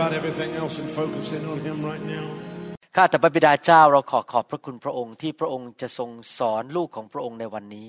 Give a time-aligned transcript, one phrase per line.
[0.00, 2.26] about everything else and focus in on Him right now.
[2.96, 7.88] ข้าแต่พระบิดาเจ้าเราขอขอบพระคุณพระองค์ที่พระองค์จะทรงสอนลูกของพระองค์ในวันนี้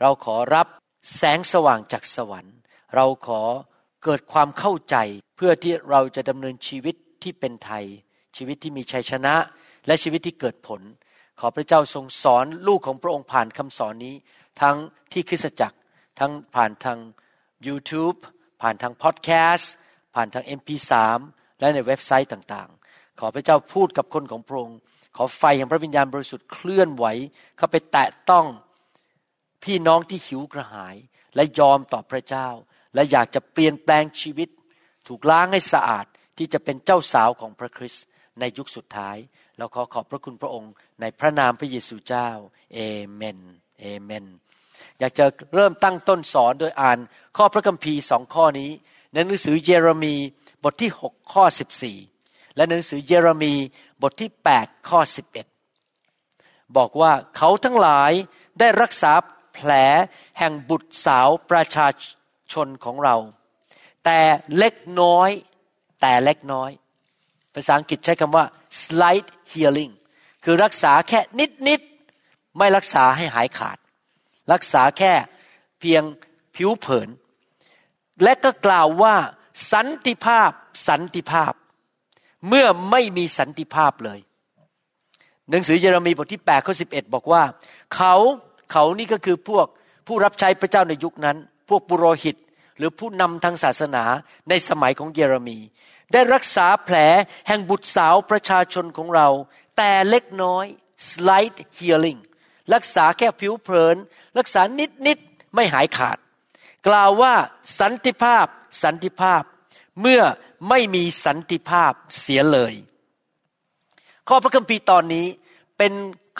[0.00, 0.66] เราขอรับ
[1.16, 2.56] แสงสว่างจากสวรรค์
[2.94, 3.40] เราขอ
[4.04, 4.96] เกิดความเข้าใจ
[5.36, 7.84] เพื่อที่เราจะดำเนินชีวิตที่เป็นไทย
[8.36, 9.34] ชีวิตที่มีชัยชนะ
[9.86, 10.80] และชีวิตที่เกิดผล
[11.40, 14.14] ขอพระเจ้าทรงสอนลูกของพระองค์ผ่านคำสอนนี้
[14.60, 14.76] ทั้ง
[15.12, 15.78] ที่คริสตจักร
[16.20, 16.98] ทั้งผ่านทาง
[17.66, 18.16] YouTube
[18.62, 19.72] ผ่านทางพอดแคสต์
[20.14, 20.94] ผ่านทาง MP3
[21.60, 24.78] และในเว็บไซต์ต่างๆ ขอพระเจ้าพูดกับคนของพระองค์
[25.16, 27.06] ขอไฟแห่งพระวิญญาณบริสุทธิ์เคลื่อนไหว
[27.56, 28.46] เข้าไปแตะต้อง
[29.64, 30.96] พี่น้องที่หิวกระหาย
[31.34, 32.48] และยอมต่อพระเจ้า
[32.94, 34.48] และอยากจะเปลี่ยนแปลงชีวิต
[35.06, 36.06] ถูกล้างให้สะอาด
[36.38, 38.04] ที่จะเป็นเจ้าสาวของพระคริสต์
[38.40, 39.16] ในยุคสุดท้าย
[39.58, 42.28] เราขอขอบพระคุณพระองค์ ในพระนามพระเยซูเจ้า
[42.74, 42.80] เอ
[43.12, 43.38] เมน
[43.80, 44.26] เอเมน
[44.98, 46.98] อยากจะเริ่มตั้งต้นสอนโดยอ่าน
[47.36, 48.70] ข้อพระคัมภีร์สองข้อนี้
[49.12, 50.16] ในหนังสือเยเรมี
[50.68, 51.44] บทที่ 6 ข้อ
[52.00, 53.54] 14 และหนังสือเยเรมี
[54.02, 54.30] บทที่
[54.60, 55.00] 8 ข้อ
[55.88, 58.12] 11 บอกว่าเขาทั้งหลาย
[58.58, 59.12] ได้รักษา
[59.52, 59.70] แผล
[60.38, 61.88] แห่งบุตรสาวประชา
[62.52, 63.16] ชนของเรา
[64.04, 64.20] แต่
[64.58, 65.30] เล็กน้อย
[66.00, 66.70] แต่เล็กน้อย
[67.54, 68.44] ภาษาอังกฤษใช้คำว่า
[68.82, 69.92] slight healing
[70.44, 73.78] คือรักษาแค่นิดนิดๆไม่รักษาให้หายขาด
[74.52, 75.12] รักษาแค่
[75.80, 76.02] เพียง
[76.56, 77.08] ผิวเผิน
[78.22, 79.16] และก็กล่าวว่า
[79.72, 80.50] สันติภาพ
[80.88, 81.52] สันติภาพ
[82.48, 84.20] เมื่อไม่มีสันติภาพเลย
[85.50, 87.42] หนังสือเยเรมีบทที่8ข้อ11 บอกว่า
[87.94, 88.14] เขา
[88.72, 89.66] เขานี่ก็คือพวก
[90.06, 91.36] ผู้รับใช้พระเจ้าในยุคนั้น
[91.68, 92.36] พวกปุโรหิต
[92.78, 94.04] หรือผู้นำทางศาสนา
[94.48, 95.58] ในสมัยของเยเรมี
[96.12, 96.96] ได้รักษาแผล
[97.48, 99.28] แห่งบุตรสาวประชาชนของเรา
[99.76, 100.66] แต่เล็กน้อย
[101.10, 102.20] slight healing
[102.74, 103.96] รักษาแค่ผิวเผิน
[104.38, 106.18] รักษานิดนิดๆไม่หายขาด
[106.88, 107.34] กล่าวว่า
[107.80, 108.46] สันติภาพ
[108.82, 109.42] สันติภาพ
[110.00, 110.22] เมื่อ
[110.68, 112.74] ไม่มีสันติภาพเสียเลย
[114.28, 115.26] ข้อพระคัมภีร์ตอนนี้
[115.78, 115.92] เป็น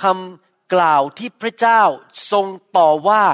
[0.03, 1.83] คำกล่าวที่พระเจ้า
[2.33, 2.47] ทรง
[2.77, 3.25] ต่อว่า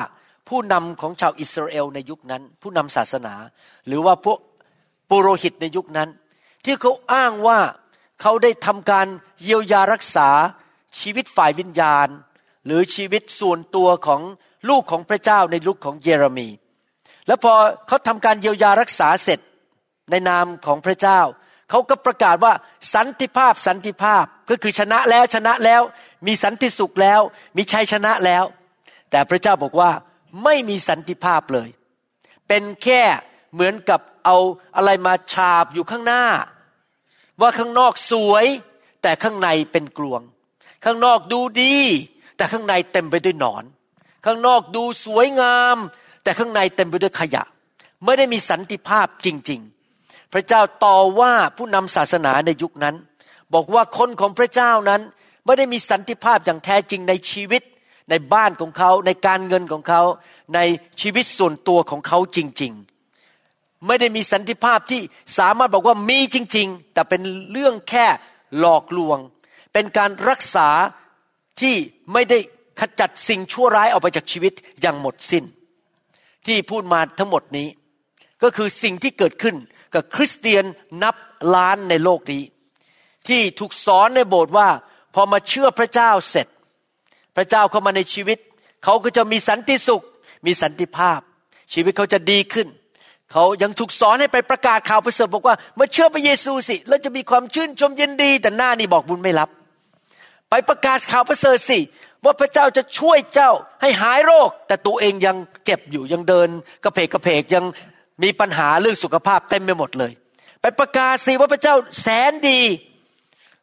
[0.48, 3.34] ผู้นำของชาวอิสราเอลในยุคนั้น ผู้นำศาสนา
[3.86, 4.38] หรือว่าพวก
[5.08, 6.08] ปุโรหิตในยุคนั้น
[6.64, 7.60] ที่เขาอ้างว่า
[8.20, 9.06] เขาได้ทำการ
[9.42, 10.28] เยียวยารักษา
[11.00, 12.08] ชีวิตฝ่ายวิญญาณ
[12.66, 14.20] หรือชีวิตส่วนตัวของ
[14.68, 16.48] ลูกของพระเจ้าในลุคของเยเรมี
[17.26, 17.54] แล้วพอ
[17.86, 19.40] เขาทำการเยียวยารักษาเสร็จ
[20.10, 21.20] ในนามของพระเจ้า
[21.70, 22.52] เขาก็ประกาศว่า
[22.94, 25.82] สันติภาพสันติภาพก็คือชนะแล้วชนะแล้ว
[26.26, 27.20] มีสันติสุขแล้ว
[27.56, 28.44] มีชัยชนะแล้ว
[29.10, 29.90] แต่พระเจ้าบอกว่า
[30.44, 31.68] ไม่มีสันติภาพเลย
[32.48, 33.02] เป็นแค่
[33.54, 34.36] เหมือนกับเอา
[34.76, 36.24] อะไรมาฉาบอยู่ข้างหน้า
[37.40, 38.46] ว่าข้างนอกสวย
[39.02, 40.22] แต่ข้างในเป็นกลวง
[40.84, 41.76] ข้างนอกดูดี
[42.36, 43.64] แต่ข้างในเต็มไปด้วยหนอน
[44.26, 45.76] ข้างนอกดูสวยงาม
[46.22, 47.42] แต่ข้างในเต็มไปด้วยขยะ
[48.04, 49.60] ไม่ได้มีสันติภาพจริง
[49.96, 52.96] ๆ พระเจ้าต่อว่าผู้นำศาสนาในยุคนั้น
[53.54, 55.00] บอกว่าคนของพระเจ้านั้น
[55.44, 57.62] ไม่ได้มีสันติภาพอย่างแท้จริงในชีวิต
[58.10, 60.02] ในบ้านของเขาในการเงินของเขา
[60.54, 60.60] ใน
[61.00, 65.00] ชีวิตส่วนตัวของเขาจริง ๆ ไม่ได้มีสันติภาพที่
[65.38, 67.22] สามารถบอกว่ามีจริง ๆ แต่เป็น
[67.52, 68.06] เรื่องแค่
[68.58, 69.18] หลอกลวง
[69.72, 70.68] เป็นการรักษา
[71.60, 71.74] ที่
[72.12, 72.38] ไม่ได้
[72.80, 75.44] ขจัดสิ่งชั่วร้ายออกไปจากชีวิตอย่างหมดสิ้น
[76.46, 77.68] ที่พูดมาทั้งหมดนี้
[78.42, 79.56] ก็คือสิ่งที่เกิดขึ้น
[79.94, 80.64] กับคริสเตียน
[81.02, 81.16] นับ
[81.54, 82.42] ล้านในโลกนี้
[83.28, 84.68] ที่ถูกสอนในโบสถ์ว่า
[85.14, 86.46] พอมาเชื่อพระเจ้าเสร็จ
[87.36, 88.38] พระเจ้าเข้ามาในชีวิต
[88.84, 90.02] เขาก็จะมีสันติสุข
[90.46, 91.20] มีสันติภาพ
[91.72, 92.68] ชีวิตเขาจะดีขึ้น
[93.32, 99.48] เขายังถูกสอนให้ไปประกาศข่าวประเสริฐบอกว่ามาเชื่อพระเยซูสิ แล้วจะมีความชื่นชมยินดี แต่หน้านี่บอกบุญไม่รับ
[100.54, 101.78] ไปประกาศข่าวประเสริฐสิ
[102.24, 103.50] ว่าพระเจ้าจะช่วยเจ้า
[103.82, 106.48] ให้หายโรค แต่ตัวเองยังเจ็บอยู่ยังเดิน
[106.84, 107.64] กระเพกกระเพกยัง
[108.22, 110.12] มีปัญหาเรื่องสุขภาพเต็มไปหมดเลย
[110.60, 112.60] ไปประกาศสิว่าพระเจ้าแสนดี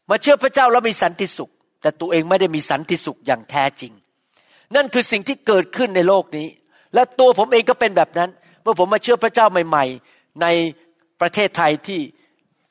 [0.09, 1.49] มาเชื่อพระเจ้าแล้วมีสันติสุข
[1.81, 3.93] แต่ตัวเองไม่ได้มีสันติสุขอย่างแท้จริง
[4.75, 6.47] นั่นคือสิ่งที่เกิดขึ้นในโลกนี้
[6.93, 8.29] และตัวผมเองก็เป็นแบบนั้น
[8.63, 10.47] เมื่อผมมาเชื่อพระเจ้าใหม่ ๆ ใน
[11.21, 11.99] ประเทศไทยที่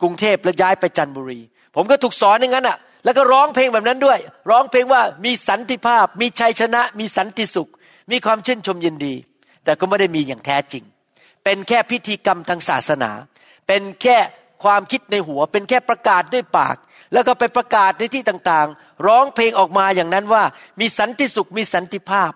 [0.02, 1.40] กรุงเทพและย้ายไปจันทบุรี
[1.76, 4.18] ผมก็ถูกสอนอย่างนั้นอะ แล้วก็ร้องเพลงแบบนั้นด้วย
[4.50, 7.70] ร้องเพลงว่ามีสันติภาพ มีชัยชนะ มีสันติสุข
[8.10, 9.14] มีความชื่นชมยินดี
[9.64, 10.84] แต่ก็ไม่ได้มีอย่างแท้จริง
[11.44, 13.10] เป็นแค่พิธีกรรมทางศาสนา
[13.66, 14.16] เป็นแค่
[14.64, 16.76] ความคิดในหัว เป็นแค่ประกาศด้วยปาก
[17.12, 20.42] แล้วก็ไปประกาศในที่ต่างๆ ร้องเพลงออกมาอย่างนั้นว่า
[20.80, 22.32] มีสันติสุข มีสันติภาพ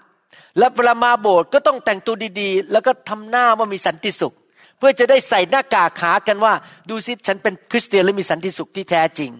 [0.58, 4.34] และเวลามาโบสถ์ก็ต้องแต่งตัวดีๆ แล้วก็ทำหน้าว่ามีสันติสุข
[4.78, 6.52] เพื่อจะได้ใส่หน้ากากขากันว่า
[6.90, 9.30] ดูสิฉันเป็นคริสเตียนและมีสันติสุขที่แท้จริง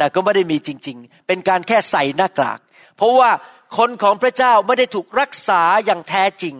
[0.00, 2.58] แต่ก็ไม่ได้มีจริง ๆ เป็นการแค่ใส่หน้ากาก
[2.96, 3.30] เพราะว่า
[3.76, 6.54] คนของพระเจ้าไม่ได้ถูกรักษาอย่างแท้จริง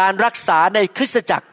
[0.00, 1.46] การรักษาในคริสตจักร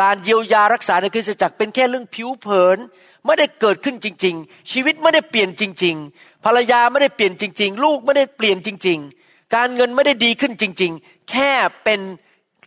[0.00, 2.78] การเยียวยารักษาในคริสตจักร เป็นแค่เรื่องผิวเผิน
[3.26, 11.52] ไม่ได้เกิดขึ้นจริง ๆ ชีวิตไม่ได้เปลี่ยนจริง ๆ ภรรยาไม่ได้เปลี่ยนจริง ๆ ลูกไม่ได้เปลี่ยนจริง ๆ การเงินไม่ได้ดีขึ้นจริง ๆ แค่
[11.84, 12.00] เป็น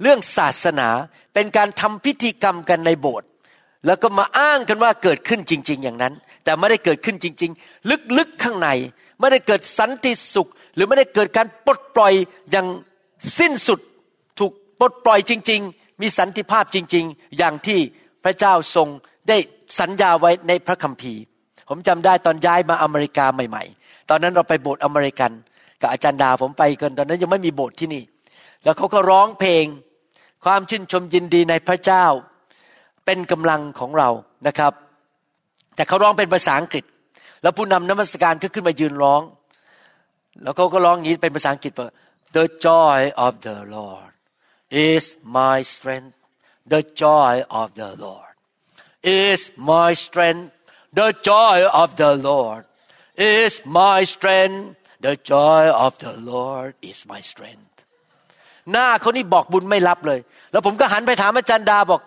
[0.01, 0.89] เรื่องศาสนา
[1.34, 3.27] เป็นการทำพิธีกรรมกันในโบสถ์
[3.86, 8.69] แล้วก็มาอ้างกันว่าเกิดขึ้นจริง ๆ อย่างนั้น แต่ไม่ได้เกิดขึ้นจริง ๆ ลึกๆข้างใน
[9.19, 12.13] ไม่ได้เกิดสันติสุข หรือไม่ได้เกิดการปลดปล่อย
[12.51, 12.67] อย่าง
[13.39, 13.79] สิ้นสุด
[14.39, 17.79] ถูกปลดปล่อยจริง ๆ มีสันติภาพจริง ๆ อย่างที่
[18.23, 18.88] พระเจ้าทรง
[19.29, 19.38] ได้
[19.79, 21.21] สัญญาไว้ในพระคัมภีร์
[21.69, 25.31] ผมจำได้ตอนย้ายมาอเมริกาใหม่ ๆ ตอนนั้นเราไปโบสถ์อเมริกัน
[25.81, 28.03] กับอาจารย์ดาผมไปกันตอนนั้นยังไม่มีโบสถ์ที่นี่
[28.63, 29.65] แล้วเขาก็ร้องเพลง
[30.45, 32.05] ความชื่นชมยินดีในพระเจ้า
[33.05, 34.09] เป็นกำลังของเรา
[34.47, 34.73] นะครับ
[35.75, 36.83] แต่เขาร้องเป็นภาษาอังกฤษ
[37.41, 39.21] แล้วผู้นำนมัสการก็ขึ้นมายืนร้อง
[40.44, 41.89] แล้วเขาก็ร้องอย่างนี้เป็นภาษาอังกฤษว่า
[42.38, 44.13] The joy of the Lord
[44.91, 45.03] is
[45.38, 46.13] my strength
[46.73, 48.33] The joy of the Lord
[49.25, 49.39] is
[49.71, 50.51] my strength
[51.00, 52.63] The joy of the Lord
[53.17, 54.62] is my strength
[55.06, 57.71] The joy of the Lord is my strength
[58.71, 60.19] หน้าเขานี่บอกบุญไม่รับเลย
[60.51, 62.01] แล้วผมก็หันไปถามอาจารย์ดาบอก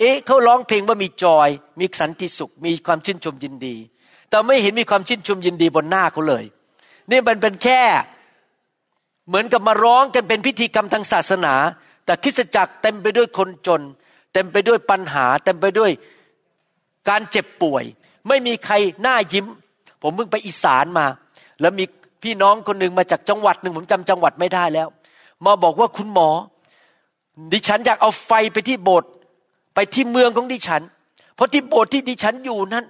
[0.00, 1.48] เอ๊ะเขาร้องเพลงว่ามีจอย
[1.80, 3.76] มีสันติสุข มีความชื่นชมยินดี
[4.28, 6.44] แต่ไม่เห็นมีความชื่นชมยินดีบนหน้าเขาเลย
[7.10, 7.80] นี่มันเป็นแค่
[9.28, 11.54] เหมือนกับมาร้องกันเป็นพิธีกรรมทางศาสนา
[12.04, 13.80] แต่คริสตจักรเต็มไปด้วยคนจน
[14.32, 15.90] เต็มไปด้วยปัญหา เต็มไปด้วย
[17.08, 17.84] การเจ็บป่วย
[18.28, 19.46] ไม่มีใครหน้ายิ้ม
[20.02, 21.06] ผมเพิ่งไปอีสานมา
[21.60, 21.84] แล้วมี
[22.22, 24.88] พี่น้องคนหนึ่งมาจากจังหวัดหนึ่งผมจำจังหวัดไม่ได้แล้ว
[25.46, 26.28] มาบอกว่าคุณหมอ
[27.52, 29.10] ดิฉันอยากเอาไฟไปที่โบสถ์
[29.94, 30.82] ที่เมืองของดิฉัน
[31.34, 32.84] เพราะที่โบสถ์ที่ดิฉันอยู่นั้น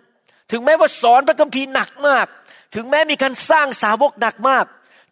[0.50, 2.26] ถึงแม้ว่าสอนพระคัมภีร์หนักมาก
[2.74, 4.64] ถึงแม้มีการสร้างสาวกหนักมาก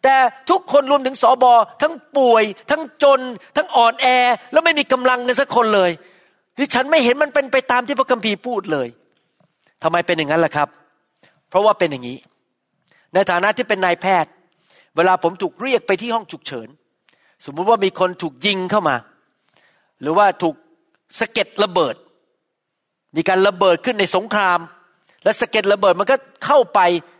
[0.03, 0.15] แต่
[0.49, 3.19] ทุกคนรวมถึงสอบอทั้งป่วย ทั้งจน
[3.57, 4.07] ทั้งอ่อนแอ
[4.51, 5.91] แล้วไม่มีกำลังในสักคนเลย
[6.57, 8.87] ดิฉันไม่เห็นมันเป็นไปตามที่พระคัมภีร์พูดเลย
[9.83, 10.67] ทำไมเป็นอย่างนั้นล่ะครับ
[11.49, 12.17] เพราะว่าเป็นอย่างนี้
[13.13, 14.31] ในฐานะที่เป็นนายแพทย์
[14.95, 16.67] เวลาผมถูกเรียกไปที่ห้องฉุกเฉิน
[17.45, 18.95] สมมุติว่ามีคนถูกยิงเข้ามา
[20.01, 20.55] หรือว่าถูก
[21.19, 21.95] สะเก็ดระเบิด
[23.15, 24.59] มีการระเบิดขึ้นในสงคราม
[25.23, 26.15] และสะเก็ดระเบิดมันก็
[26.45, 26.79] เข้าไป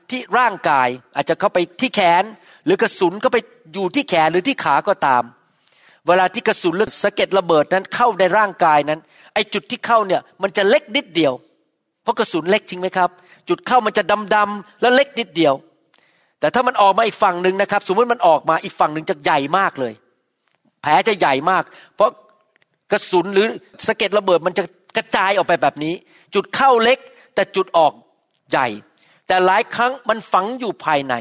[0.10, 2.24] ที่ร่างกาย อาจจะเข้าไปที่แขน
[2.66, 3.38] หรือกระสุนก็ไป
[3.74, 5.24] อยู่ที่แขนหรือที่ขาก็ตาม
[6.08, 9.00] เวลาที่กระสุนหรือสะเก็ดระเบิดนั้นเข้าในร่างกายนั้น
[9.34, 11.34] ไอจุดที่เข้าเนี่ยมันจะเล็กนิดเดียว
[12.04, 13.10] เพราะกระสุนเล็กจริงไหมครับ
[13.50, 14.04] จุดเข้ามันจะ
[14.36, 15.54] ดำๆและเล็กนิดเดียว
[16.40, 19.94] แต่ถ้ามันออกมาอีกฝั่งหนึ่งนะครับ สมมติมันออกมาอีกฝั่งหนึ่งจะใหญ่มากเลย
[20.81, 21.64] แผลจะใหญ่มาก
[21.96, 22.10] เพราะ
[22.92, 23.48] กระสุนหรือ
[23.88, 24.64] สะเก็ดระเบิดมันจะ
[24.98, 25.94] กระจายออกไปแบบนี้
[26.36, 27.00] จุดเข้าเล็ก
[27.36, 27.94] แต่จุดออก
[28.52, 28.68] ใหญ่
[29.28, 31.16] แต่หลายครั้งมันฝังอยู่ภายใน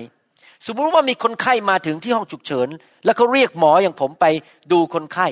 [0.66, 2.68] สมมุติว่ามีคนไข้มาถึงที่ห้องฉุกเฉิน
[3.04, 4.26] แล้วเขาเรียกหมออย่างผมไป
[4.72, 5.28] ดูคนไข้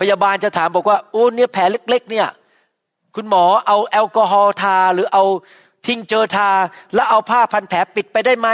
[0.00, 2.28] พยาบาลจะถามบอกว่าโอ้เนี่ยแผลเล็ก ๆ เนี่ย
[3.14, 5.24] คุณหมอเอาแอลกอฮอล์ทาหรือเอา
[5.86, 6.50] ทิ้งเจอทา
[6.94, 8.48] แล้วเอาผ้าพันแผลปิดไปได้ไหม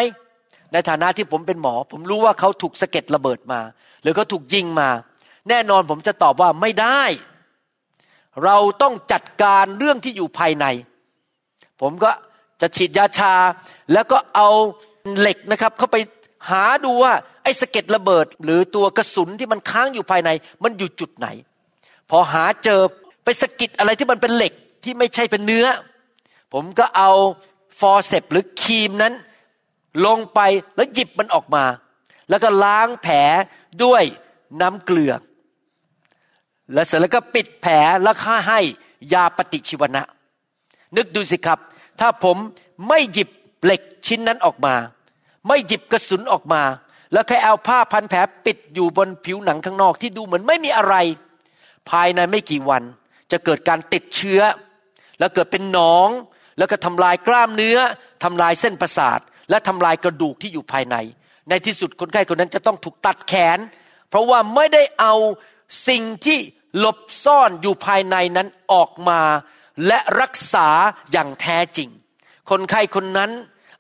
[0.73, 3.61] ในฐานะที่ผมเป็นหมอ ผมรู้ว่าเขาถูกสะเก็ดระเบิดมา
[4.03, 4.89] หรือเขาถูกยิงมา
[5.49, 7.03] แน่นอนผมจะตอบว่าไม่ได้
[8.45, 10.67] เราต้องจัดการเรื่องที่อยู่ภายใน
[11.81, 12.11] ผมก็
[12.61, 13.35] จะฉีดยาชา
[13.93, 14.49] แล้วก็เอา
[15.19, 15.97] เหล็กนะครับเข้าไป
[16.51, 20.31] หาดูว่าไอ้สะเก็ดระเบิด หรือตัวกระสุนที่มันค้างอยู่ภายใน
[20.63, 21.29] มันอยู่จุดไหน
[22.11, 22.81] พอหาเจอ
[23.25, 24.53] ไปสะกิดอะไรที่มันเป็นเหล็ก
[24.85, 25.67] ที่ไม่ใช่เป็นเนื้อ
[26.53, 27.11] ผมก็เอา
[27.81, 29.13] ฟอร์เซปหรือครีมนั้น
[30.07, 30.41] ลงไป
[30.77, 31.65] แล้วหยิบมันออกมา
[32.31, 33.17] แล้วก็ล้างแผล
[33.85, 34.03] ด้วย
[34.61, 35.13] น้ำเกลือ
[36.75, 38.61] และเสร็จแล้วก็ปิดแผลแล้วค่าให้
[39.13, 40.03] ยาปฏิชีวนะ
[40.97, 41.59] นึกดูสิครับ
[42.01, 42.37] ถ้าผม
[42.89, 43.29] ไม่หยิบ
[43.65, 44.75] เหล็กชิ้นนั้นออกมา
[45.49, 46.63] ไม่หยิบกระสุนออกมา
[47.13, 50.95] แล้วแค่เอาผ้าพันแผลปิดอยู่บนผิวหนังข้างนอกที่ดูเหมือนไม่มีอะไร
[51.91, 52.83] ภายในไม่กี่วัน
[53.33, 54.41] จะเกิดการติดเชื้อ
[55.19, 56.09] แล้วเกิดเป็นหนอง
[56.59, 57.79] แล้วก็ทำลายกล้ามเนื้อ
[58.25, 60.97] ทำลายเส้นประสาท และทำลายกระดูกที่อยู่ภายใน
[61.49, 63.59] ในที่สุดคนไข้คนนั้นจะต้องถูกตัดแขน
[64.09, 65.15] เพราะว่าไม่ได้เอา
[65.89, 66.39] สิ่งที่
[66.79, 69.21] หลบซ่อนอยู่ภายในนั้นออกมา
[69.87, 70.69] และรักษา
[71.13, 71.89] อย่างแท้จริง
[72.51, 73.31] คนไข้คนนั้น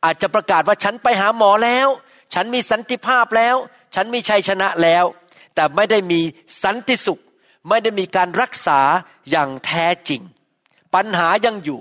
[0.04, 1.88] อาจจะประกาศว่าฉันไปหาหมอแล้ว
[2.34, 3.56] ฉันมีสันติภาพแล้ว
[3.94, 5.04] ฉันมีชัยชนะแล้ว
[5.54, 6.20] แต่ไม่ได้มี
[6.62, 7.22] สันติสุข
[7.68, 8.80] ไม่ได้มีการรักษา
[9.30, 10.22] อย่างแท้จริง
[10.94, 11.80] ปัญหายังอยู่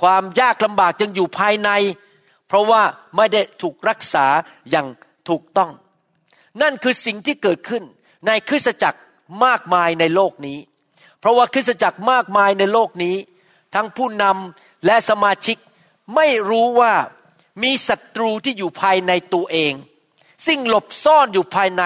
[0.00, 1.70] ความยากลำบากยังอยู่ภายใน
[2.46, 2.82] เพราะว่า
[3.16, 4.26] ไม่ได้ถูกรักษา
[4.70, 4.86] อย่าง
[5.28, 5.70] ถูกต้อง
[6.62, 7.82] นั่นคือสิ่งที่เกิดขึ้น
[8.26, 9.00] ในคริสตจักร
[9.44, 10.58] มากมายในโลกนี้
[11.20, 13.16] เพราะว่าคริสตจักรมากมายในโลกนี้
[13.74, 15.56] ทั้งผู้นำและสมาชิก
[16.16, 16.92] ไม่รู้ว่า
[17.62, 19.72] มีศัตรูที่อยู่ภายในตัวเอง
[20.46, 21.84] สิ่งหลบซ่อนอยู่ภายใน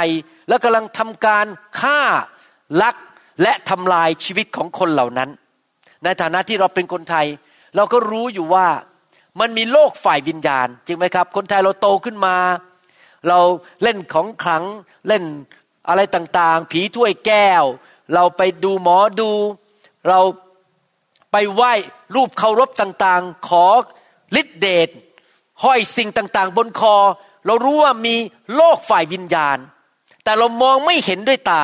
[0.49, 1.47] และกำลังทำการ
[1.81, 2.01] ฆ่า
[2.83, 2.97] ลัก
[3.43, 5.31] และทำลายชีวิตของคนเหล่านั้น
[6.05, 7.27] ในฐานะที่เราเป็นคนไทย
[7.77, 8.67] เราก็รู้อยู่ว่า
[9.41, 12.37] มันมีโลกฝ่ายวิญญาณ จริงไหมครับ คนไทยเราโตขึ้นมา
[13.29, 13.39] เรา
[13.83, 14.65] เล่นของขลัง
[15.09, 15.25] เล่น
[15.89, 17.65] อะไรต่างๆ ผีถ้วยแก้ว
[18.15, 19.33] เราไปดูหมอดู
[20.09, 20.21] เรา
[21.33, 21.73] ไปไหว้
[22.15, 23.67] รูปเคารพต่างๆ ขอ
[24.41, 24.89] ฤทธิเดช
[25.65, 26.97] ห้อยสิ่งต่างๆ บนคอ
[27.47, 28.17] เรารู้ว่ามี
[28.57, 29.59] โลกฝ่ายวิญญาณ
[30.25, 31.63] แต่เรามองไม่เห็นด้วยตา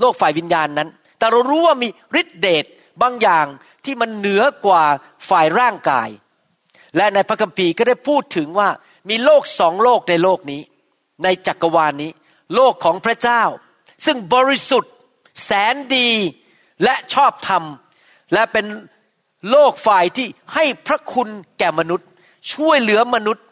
[0.00, 1.88] โลกฝ่ายวิญญาณนั้น แต่เรารู้ว่ามี
[2.20, 2.64] ฤทธิเดช
[3.02, 3.46] บางอย่าง
[3.84, 4.84] ที่มันเหนือกว่า
[5.30, 6.08] ฝ่ายร่างกาย
[6.96, 8.68] และในพระคัมภีร์ก็ได้พูดถึงว่า
[9.08, 10.62] มีโลกสองโลกในโลกนี้
[11.24, 12.10] ในจักรวาลนนี้
[12.54, 13.42] โลกของพระเจ้า
[14.04, 14.92] ซึ่งบริสุทธิ์
[15.44, 16.10] แสนดี
[16.84, 17.62] และชอบธรรม
[18.32, 18.66] และเป็น
[19.50, 21.28] โลกฝ่ายที่ให้พระคุณ
[21.58, 22.08] แก่มนุษย์
[22.52, 23.44] ช่วยเหลือมนุษย์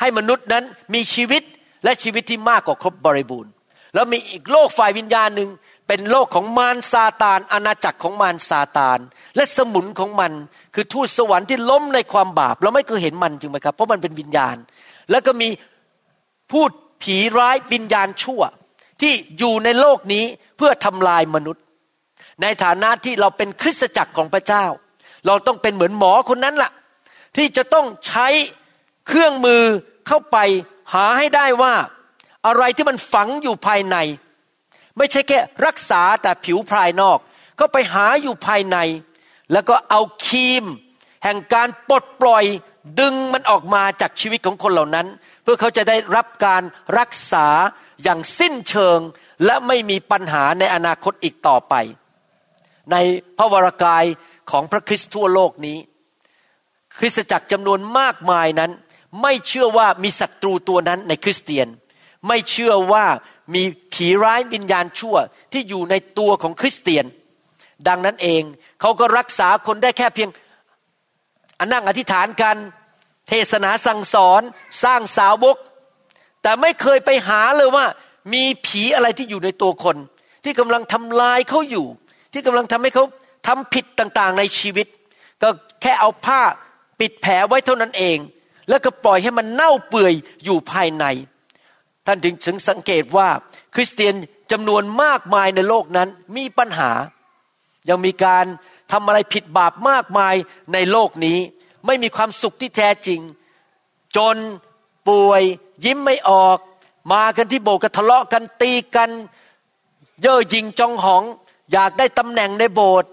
[0.00, 0.64] ให้มนุษย์นั้น
[0.94, 1.42] มีชีวิต
[1.84, 3.52] และชีวิตที่มากกว่าครบบริบูรณ์
[3.94, 5.50] แล้วมีอีกโลกฝ่ายวิญญาณหนึ่ง
[5.88, 8.98] เป็นโลกของมารซาตานอาณาจักรของมารซาตาน
[9.36, 10.32] และสมุนของมัน
[10.74, 14.56] คือทูตสวรรค์ที่ล้มในความบาป เราไม่เคยเห็นมันจริงไหมครับ เพราะมันเป็นวิญญาณ
[15.10, 15.48] แล้วก็มี
[16.52, 16.70] พูด
[17.02, 18.42] ผีร้ายวิญญาณชั่ว
[19.00, 20.24] ที่อยู่ในโลกนี้
[20.56, 21.64] เพื่อทำลายมนุษย์
[22.42, 24.64] ในฐานะที่เราเป็นคริสตจักรของพระเจ้า
[25.26, 26.72] เราต้องเป็นเหมือนหมอคนนั้นละ่ะ
[27.36, 28.28] ที่จะต้องใช้
[29.08, 29.62] เครื่องมือ
[30.06, 30.36] เข้าไป
[30.92, 31.74] หาให้ได้ว่า
[32.46, 33.96] อะไรที่มันฝังอยู่ภายใน
[34.96, 37.18] ไม่ใช่แค่รักษาแต่ผิวภายนอก
[37.60, 38.78] ก็ไปหาอยู่ภายใน
[39.52, 40.64] แล้วก็เอาครีม
[41.24, 42.44] แห่งการปลดปล่อย
[43.00, 45.06] ดึงมันออกมาจากชีวิตของคนเหล่านั้น
[45.42, 46.62] เพื่อเขาจะได้รับการ
[46.98, 47.46] รักษา
[48.02, 48.98] อย่างสิ้นเชิง
[49.44, 51.74] และไม่มีปัญหาในอนาคตอีกต่อไป
[52.92, 52.96] ใน
[53.38, 54.04] พระวรากาย
[54.50, 55.78] ของพระคริสต์ทั่วโลกนี้
[56.98, 58.70] คริสตจักรจำนวนมากมายนั้น
[59.22, 61.66] ไม่เชื่อว่ามีศัตรูตัวนั้นในคริสเตียน
[62.28, 63.04] ไม่เชื่อว่า
[63.54, 65.16] มีผีร้ายวิญญาณชั่ว
[65.52, 67.04] ที่อยู่ในตัวของคริสเตียน
[67.88, 68.42] ดังนั้นเอง
[68.80, 70.30] เขาก็รักษาคนได้แค่เพียง
[71.60, 72.56] อนั่งอธิษฐานกัน
[73.30, 74.42] เทศนาสั่งสอน
[74.84, 75.56] สร้างสาวก
[76.42, 77.86] แต่ไม่เคยไปหาเลยว่า
[78.32, 79.96] มีผีอะไรที่อยู่ในตัวคน
[80.44, 81.86] ที่กำลังทำลายเขาอยู่
[82.32, 83.04] ที่กำลังทำให้เขา
[83.46, 84.86] ทำผิดต่างๆในชีวิต
[85.42, 85.48] ก็
[85.82, 86.40] แค่เอาผ้า
[87.00, 88.18] ปิดแผลไว้เท่านั้นเอง
[88.68, 91.04] แล้วก็ปล่อยให้มันเน่าเปื่อยอยู่ภายใน
[92.06, 93.28] ท่านถึงถึงสังเกตว่า
[93.74, 94.14] คริสเตียน
[94.52, 96.90] จำนวนมากมายในโลกนั้นมีปัญหา
[97.88, 98.44] ยังมีการ
[98.92, 100.34] ทำอะไรผิดบาปมากมาย
[100.72, 101.38] ในโลกนี้
[101.86, 103.20] ไม่มีความสุขที่แท้จริง
[104.16, 104.36] จน
[105.08, 105.42] ป่วย
[105.84, 106.58] ยิ้มไม่ออก
[107.12, 109.10] มากันที่โบสถ์ก็ทะเลาะกันตีกัน
[110.22, 111.22] เย่อหยิ่งจองหอง
[111.72, 113.10] อยากได้ตำแหน่งในโบสถ์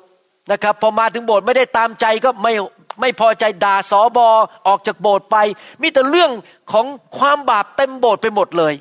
[0.51, 2.53] นะครับพอมาถึงโบสถ์ไม่ได้ตามใจก็ไม่
[3.01, 4.27] ไม่พอใจด่าสอบอ
[4.67, 5.37] ออกจากโบสถ์ไป
[5.81, 6.31] มีแต่เรื่อง
[6.71, 6.85] ของ
[7.17, 8.73] ความบาปเต็มโบสถ์ไปหมดเลย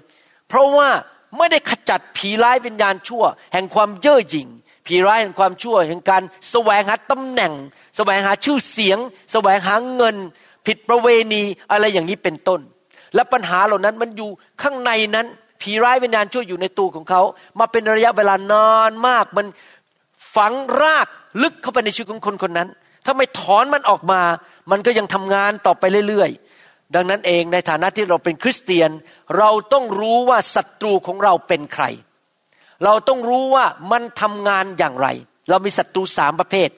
[0.49, 0.89] เพราะว่า
[1.37, 4.49] ไม่ได้ขจัดผีร้ายวิญญาณชั่ว แห่งความเย่อหยิ่ง
[4.87, 7.53] ผีร้ายแห่งความชั่ว แห่งการแสวงหาตำแหน่ง
[7.97, 8.99] แสวงหาชื่อเสียง
[9.33, 10.17] แสวงหาเงิน
[10.67, 12.61] ผิดประเวณีอะไรอย่างนี้เป็นต้น
[13.15, 14.31] และปัญหาเหล่านั้นมันอยู่
[14.63, 15.27] ข้างในนั้น
[15.61, 17.23] ผีร้ายวิญญาณชั่วอยู่ในตัวของเขา
[17.59, 19.47] มาเป็นระยะเวลานานมาก มัน
[20.37, 21.09] ฝังราก
[21.43, 22.69] ลึกเข้าไปในชีวิตของคนคนนั้น
[23.05, 24.21] ถ้าไม่ถอนมันออกมา
[24.71, 28.91] มันก็ยังทำงานต่อไปเรื่อยๆ ดังนั้นเองในฐานะที่เราเป็นคริสเตียน
[29.39, 31.85] เราต้องรู้ว่าศัตรูของเราเป็นใคร
[32.85, 35.09] เราต้องรู้ว่ามันทำงานอย่างไร
[35.51, 36.71] เรามีศัตรูสามประเภท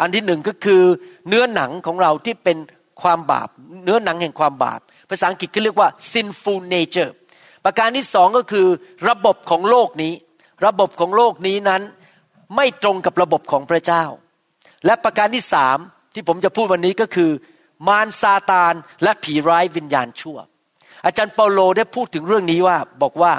[0.00, 0.82] อันที่หนึ่งก็คือ
[1.28, 2.58] เนื้อหนังของเราที่เป็น
[3.02, 3.48] ความบาป
[3.84, 7.12] เนื้อหนังแห่งความบาป ภาษาอังกฤษก็เรียกว่า sinful nature
[7.64, 8.66] ประการที่สองก็คือ
[9.08, 10.12] ระบบของโลกนี้
[10.66, 11.82] ระบบของโลกนี้นั้น
[12.56, 14.04] ไม่ตรงกับระบบของพระเจ้า
[14.86, 15.78] และประการที่สาม
[16.14, 17.30] ที่ผมจะพูดวันนี้ก็คือ
[17.88, 20.38] มารซาตานและผีร้ายวิญญาณชั่ว
[21.04, 23.32] อาจารย์เปาโลได้พูดถึงเรื่องนี้ว่าบอกว่า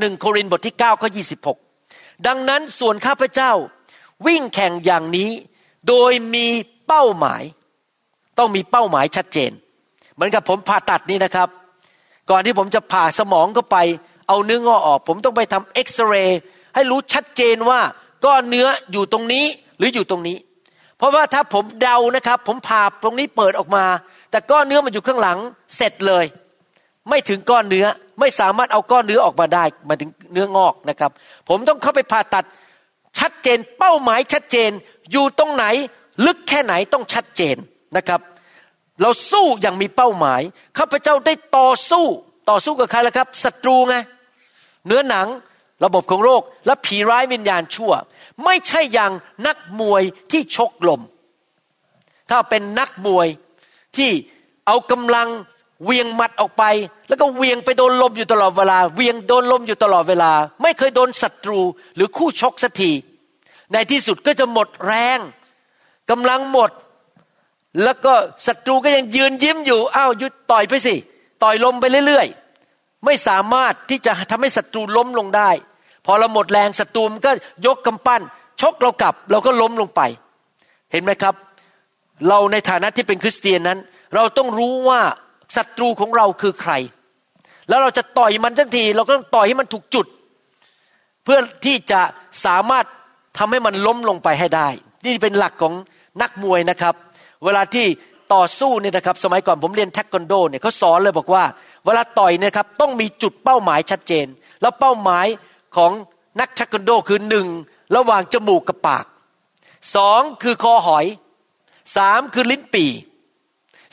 [0.00, 1.08] หนึ่งโครินธ์บทที่9ข้อ
[1.66, 3.52] 26 ดังนั้นส่วนข้าพเจ้า
[4.26, 5.30] วิ่งแข่งอย่างนี้
[5.88, 6.46] โดยมี
[6.86, 7.42] เป้าหมาย
[8.38, 9.50] ต้องมีเป้าหมายชัดเจน
[10.14, 11.48] เหมือนกับผมผ่าตัดนี่นะครับ
[12.30, 13.76] ก่อนที่ผมจะผ่าสมองเข้าไป
[14.28, 16.40] เอาเนื้องอออก ผมต้องไปทำเอ็กซเรย์
[16.74, 17.80] ให้รู้ชัดเจนว่า
[18.24, 19.44] ก้อนเนื้ออยู่ตรงนี้
[19.78, 20.36] หรืออยู่ตรงนี้
[20.98, 23.84] เพราะว่าถ้าผมเดานะครับ ผมผ่าตรงนี้เปิดออกมา
[24.30, 25.38] แต่ก้อนเนื้อมันอยู่ข้างหลัง
[25.76, 26.24] เสร็จเลย
[27.08, 27.86] ไม่ถึงก้อนเนื้อ
[28.20, 31.10] ไม่สามารถเอาก้อนเนื้อออกมาได้มาถึงเนื้องอกนะครับ
[31.48, 32.44] ผมต้องเข้าไปผ่าตัด
[33.18, 34.70] ชัดเจนเป้าหมายชัดเจน
[35.12, 35.64] อยู่ตรงไหน
[36.26, 37.56] ลึกแค่ไหนต้องชัดเจน
[37.96, 38.20] นะครับ
[39.00, 40.40] เราสู้อย่างมีเป้าหมาย
[40.78, 42.06] ข้าพเจ้าได้ต่อสู้
[42.50, 43.96] ต่อสู้กับใครล่ะครับศัตรูไง
[44.86, 45.26] เนื้อหนัง
[45.84, 47.92] ระบบของโรคและผีร้ายวิญญาณชั่ว
[48.44, 49.12] ไม่ใช่อย่าง
[49.46, 51.00] นักมวยที่ชกลม
[52.30, 53.28] ถ้าเป็นนักมวย
[53.96, 54.10] ที่
[54.66, 55.28] เอากำลัง
[55.84, 56.64] เวียงมัดออกไป
[57.08, 60.32] แล้วก็เวียงไปโดนลมอยู่ตลอดเวลา เวียงโดนลมอยู่ตลอดเวลา
[60.62, 61.60] ไม่เคยโดนศัตรู
[61.94, 62.92] หรือคู่ชกสักที
[63.72, 65.18] ในที่สุดก็จะหมดแรง
[66.10, 66.70] กำลังหมด
[67.82, 68.12] แล้วก็
[68.46, 70.94] ศัตรูก็ยังยืนยิ้มอยู่อ้าวยุดต่อยไปสิ
[71.42, 75.50] ต่อยลมไปเรื่อยๆ ไม่สามารถที่จะทำให้ศัตรูล้มลงได้
[76.06, 77.30] พอเราหมดแรงศัตรูมันก็
[77.66, 78.22] ยกกำปั้น
[78.60, 80.00] ชกเรากลับ เราก็ล้มลงไป
[80.92, 81.34] เห็นไหมครับ
[82.28, 83.78] เราในฐานะที่เป็นคริสเตียนนั้น
[84.14, 85.00] เราต้องรู้ว่า
[85.56, 86.72] ศัตรูของเราคือใคร
[87.68, 90.06] แล้วเราจะต่อยมันทันที เราก็ต้องต่อยให้มันถูกจุด
[91.24, 92.00] เพื่อที่จะ
[92.46, 92.86] สามารถ
[93.38, 94.68] ทำให้มันล้มลงไปให้ได้
[95.04, 95.74] นี่เป็นหลักของ
[96.22, 96.94] นักมวยนะครับ
[97.44, 97.86] เวลาที่
[98.34, 101.44] ต่อสู้เนี่ยนะครับ สมัยก่อนผมเรียนเทควันโดเนี่ยเขาสอนเลยบอกว่า
[101.84, 104.26] เวลาต่อยเนี่ยครับต้องมีจุดเป้าหมายชัดเจน
[104.62, 105.26] แล้วเป้าหมาย
[105.76, 105.92] ของ
[106.40, 107.46] นักเทควันโดคือหนึ่ง
[107.96, 109.04] ระหว่างจมูกกับปาก
[109.96, 111.06] สองคือคอหอย
[111.96, 112.90] สามคือลิ้นปี่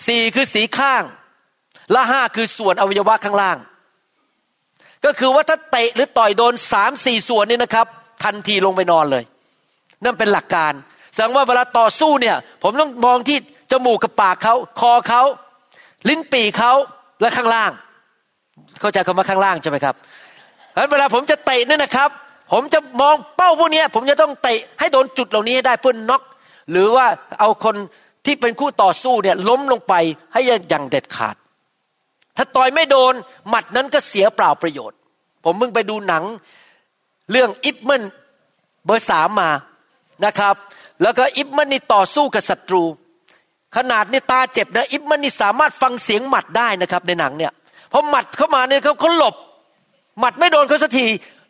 [0.08, 1.04] สี่คือสีข้าง
[1.92, 3.58] และห้าคือส่วนอวัยวะข้างล่าง
[5.06, 7.88] ก็คือว่าถ้าเตะหรือต่อยโดนสามสี่ส่วนนี่นะครับ
[8.24, 9.24] ทันทีลงไปนอนเลย
[10.04, 10.74] นั่นเป็นหลักการ
[11.14, 13.38] แสดงว่าเวลาต่อสู้เนี่ย ผมต้องมองที่
[13.72, 15.22] จมูกกับปากเขาคอเขา
[16.10, 16.74] ลิ้นปีเขา
[17.22, 17.72] และข้างล่าง
[18.80, 19.96] เข้าใจคำว่าข้างล่างใช่ไหมครับ
[20.72, 22.10] เพราะเวลาผมจะเตะนี่นะครับ
[22.54, 26.22] ผมจะมองเป้าพวกนี้ผมจะต้องเตะให้โดนจุดเหล่านี้ให้ได้เพื่อนน็อก
[26.72, 27.06] หรือว่า
[27.40, 27.76] เอาคน
[28.26, 29.94] ที่เป็นคู่ต่อสู้เนี่ยล้มลงไป
[30.34, 31.36] ให้อย่างเด็ดขาด
[32.38, 33.14] ถ้าต่อยไม่โดน
[33.50, 34.98] หมัดนั้นก็เสียเปล่าประโยชน์
[35.44, 36.24] ผมเพิ่งไปดูหนัง
[37.32, 38.04] เรื่องอิปมัน
[38.86, 39.50] เบอร์สามมา
[40.26, 40.56] นะครับ
[41.02, 42.84] แล้วก็อิปมันนี่ต่อสู้กับศัตรู
[43.76, 47.52] ขนาดนี่ตาเจ็บนะอิปมันนี่สามารถฟังเสียงหมัดได้นะครับในหนังเนี่ย
[47.92, 49.36] พอหมัดเข้ามาเนี่ยเขาเขาหลบ
[50.20, 51.06] หมัดไม่โดนเขาสักที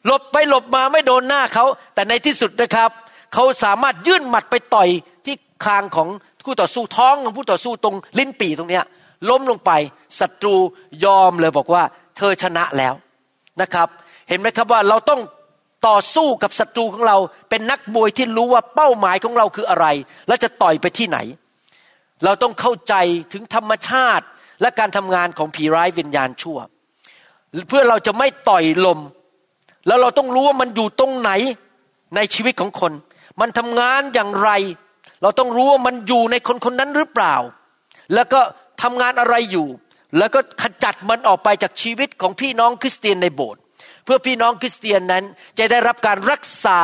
[0.06, 2.90] หลบไปหลบมาไม่โดนหน้าเขา แต่ในที่สุดนะครับ
[3.34, 4.90] เขาสามารถยื่นหมัดไปต่อย
[5.26, 6.08] ที่คางของ
[6.46, 8.84] คู่ต่อสู้ท้องของผู้ต่อสู้ตรงลิ้นปี่ตรงเนี้ย
[9.30, 9.72] ล้มลงไป
[10.20, 10.56] ศัตรู
[11.06, 11.84] ยอมเลยบอกว่า
[12.18, 12.94] เธอชนะแล้ว
[13.62, 13.88] นะครับ
[14.30, 15.22] เห็นไหมครับว่าเราต้อง
[15.88, 17.18] ต่อสู้กับศัตรูของเรา
[17.50, 19.88] เป็นนักมวยที่รู้ว่าเป้าหมายของเราคืออะไร
[20.28, 21.18] และจะต่อยไปที่ไหน
[22.24, 22.94] เราต้องเข้าใจ
[23.34, 24.26] ถึงธรรมชาติ
[24.62, 26.58] และการทำงานของผีร้ายวิญญาณชั่ว
[27.70, 29.00] เพื่อเราจะไม่ต่อยลม
[29.88, 31.32] แล้วเราต้องรู้ว่ามันอยู่ตรงไหน
[32.16, 32.94] ในชีวิตของคน
[33.42, 34.50] มันทำงานอย่างไร
[35.22, 37.36] เราต้องรู้ว่ามันอยู่ในคนคนนั้นหรือเปล่า
[38.14, 38.42] แล้วก็
[38.82, 39.68] ทำงานอะไรอยู่
[40.18, 43.62] แล้วก็ขจัดมันออกไปจากชีวิตของพี่น้องคริสเตียนในโบสถ์
[44.04, 45.24] เพื่อพี่น้องคริสเตียนนั้น
[45.58, 46.82] จะได้รับการรักษา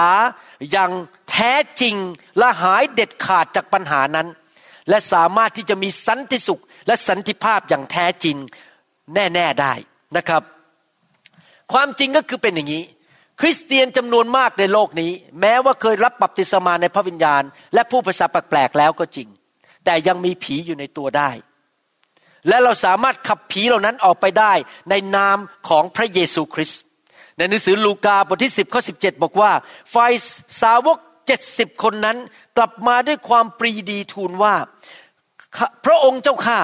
[0.71, 0.91] อย่าง
[1.31, 1.95] แท้จริง
[2.37, 4.27] และหายเด็ดขาดจากปัญหานั้น
[4.89, 8.37] และสามารถที่จะมีสันติสุขและสันติภาพอย่างแท้จริง
[9.13, 9.73] แน่ๆได้
[10.17, 10.43] นะครับ
[11.73, 12.83] ความจริงก็คือเป็นอย่างนี้
[13.41, 19.27] คริสเตียนจำนวนมากในโลกนี้ แม้ว่าเคยรับบัพติศมาในพระวิญญาณ และผู้ภาษาแปลกๆแล้วก็จริง
[19.85, 21.29] แต่ยังมีผีอยู่ในตัวได้
[22.47, 24.53] และเราสามารถขับผีเหล่านั้นออกไปได้
[24.89, 25.37] ในนาม
[25.69, 26.81] ของพระเยซูคริสต์
[27.37, 29.51] ในหนังสือลูกาบทที่ 10ข้อ17 บอกว่า
[29.93, 30.11] ฝ่าย
[30.61, 32.17] สาวกเจ็ดสิบคนนั้น
[32.57, 34.55] กลับมาด้วยความปรีดีทูลว่า
[35.85, 36.59] พระองค์เจ้าข้า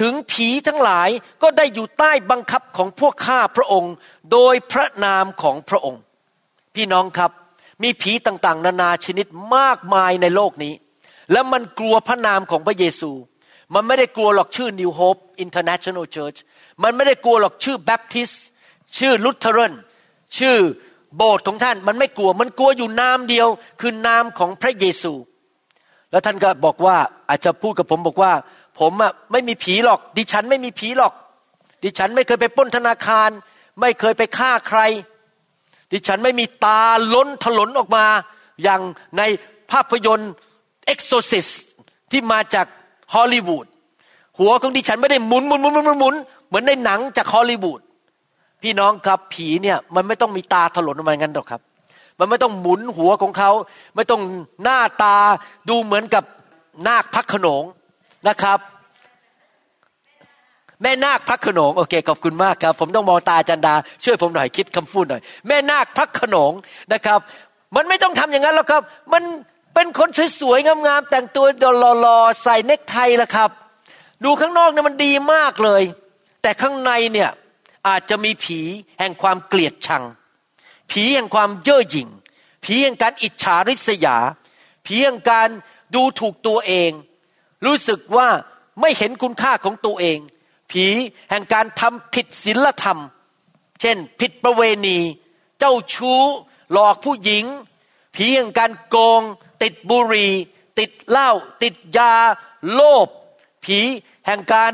[0.00, 1.08] ถึงผีทั้งหลาย
[1.42, 3.92] ก็ได้อยู่ใต้บังคับของพวกข้าพระองค์
[4.32, 6.00] โดยพระนามของพระองค์
[6.74, 7.30] พี่น้องครับ
[7.82, 10.74] มีผีต่างๆ นานาชนิดมากมายในโลกนี้
[11.32, 13.10] และมันกลัวพระนามของพระเยซู
[13.74, 16.38] มันไม่ได้กลัวหรอกชื่อ New Hope International Church
[16.82, 18.36] มันไม่ได้กลัวหรอกชื่อ Baptist
[18.98, 19.72] ชื่อลุเทเรน
[20.38, 20.56] ชื่อ
[21.16, 23.48] โบสถ์ของท่านมันไม่กลัว มันกลัวอยู่นามเดียว
[23.80, 25.12] คือนามของพระเยซู
[26.10, 26.96] แล้วท่านก็บอกว่า
[27.28, 28.32] อาจจะพูดกับผมบอกว่า
[28.80, 31.12] ผมอะไม่มีผีหรอก ดิฉันไม่มีผีหรอก
[31.82, 33.30] ดิฉันไม่เคยไปป้นธนาคาร
[33.80, 34.80] ไม่เคยไปฆ่าใคร
[35.92, 36.82] ดิฉันไม่มีตา
[37.14, 38.06] ล้นถลนออกมา
[38.62, 38.80] อย่าง
[39.18, 39.22] ใน
[39.70, 40.32] ภาพยนตร์
[40.86, 41.48] เอ็กโซซิส
[42.10, 42.66] ที่มาจาก
[43.14, 43.66] ฮอลลีวูด
[44.38, 46.14] หัวของดิฉันไม่ได้หมุนหมุนหมุนหมุนหมุน
[46.48, 47.80] เหมือนในหนังจากฮอลลีวูด
[48.62, 51.60] พี่น้องครับผีเนี่ยมันไม่ต้องมีตาถลนออกมางั้นหรอกครับ
[52.18, 53.50] มันไม่ต้องหมุนหัวของเขา
[53.94, 54.20] ไม่ต้อง
[54.62, 55.16] หน้าตา
[55.68, 56.24] ดูเหมือนกับ
[56.86, 57.62] นาคพักขนง
[58.28, 58.58] นะครับ
[60.82, 66.52] แม่นาคพระขนงโอเคขอบคุณมากครับ ผมต้องมองตาจันดา ช่วยผมหน่อยคิดคำพูดหน่อย แม่นาคพระขนง
[66.92, 67.18] นะครับ
[67.76, 69.22] มันไม่ต้องทำอย่างนั้นหรอกครับ มัน
[69.78, 70.08] เป็นคน
[70.40, 71.46] สวยๆงามๆแต่งตัว
[71.80, 73.50] หล่อๆใส่เนคไทละครับ
[74.24, 75.82] ดูข้างนอกเนี่ยมันดีมากเลย
[76.42, 77.30] แต่ข้างในเนี่ย
[77.88, 78.60] อาจจะมีผี
[78.98, 80.04] แห่งความเกลียดชัง
[80.90, 82.08] ผีแห่งความเย่อหยิ่ง
[82.64, 84.16] ผีแห่งการอิจฉาริษยา
[84.86, 85.48] ผีแห่งการ
[85.94, 86.90] ดูถูกตัวเอง
[87.66, 88.28] รู้สึกว่า
[88.80, 90.18] ไม่เห็นคุณค่าของตัวเอง
[90.70, 90.86] ผี
[91.30, 92.98] แห่งการทำผิดศีลธรรม
[93.80, 94.98] เช่น ผิดประเวณี
[95.58, 96.22] เจ้าชู้
[96.72, 97.44] หลอกผู้หญิง
[98.14, 99.22] ผีแห่งการโกง
[99.62, 100.32] ติดบุหรี่
[100.78, 101.30] ติดเหล้า
[101.62, 102.14] ติดยา
[102.72, 103.08] โลภ
[103.64, 103.80] ผี
[104.26, 104.72] แห่งการ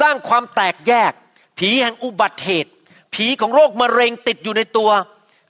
[0.00, 1.12] สร้างความแตกแยก
[1.58, 2.72] ผีแห่งอุบัติเหตุ
[3.14, 4.90] ผีของโรคมะเร็งติดอยู่ในตัว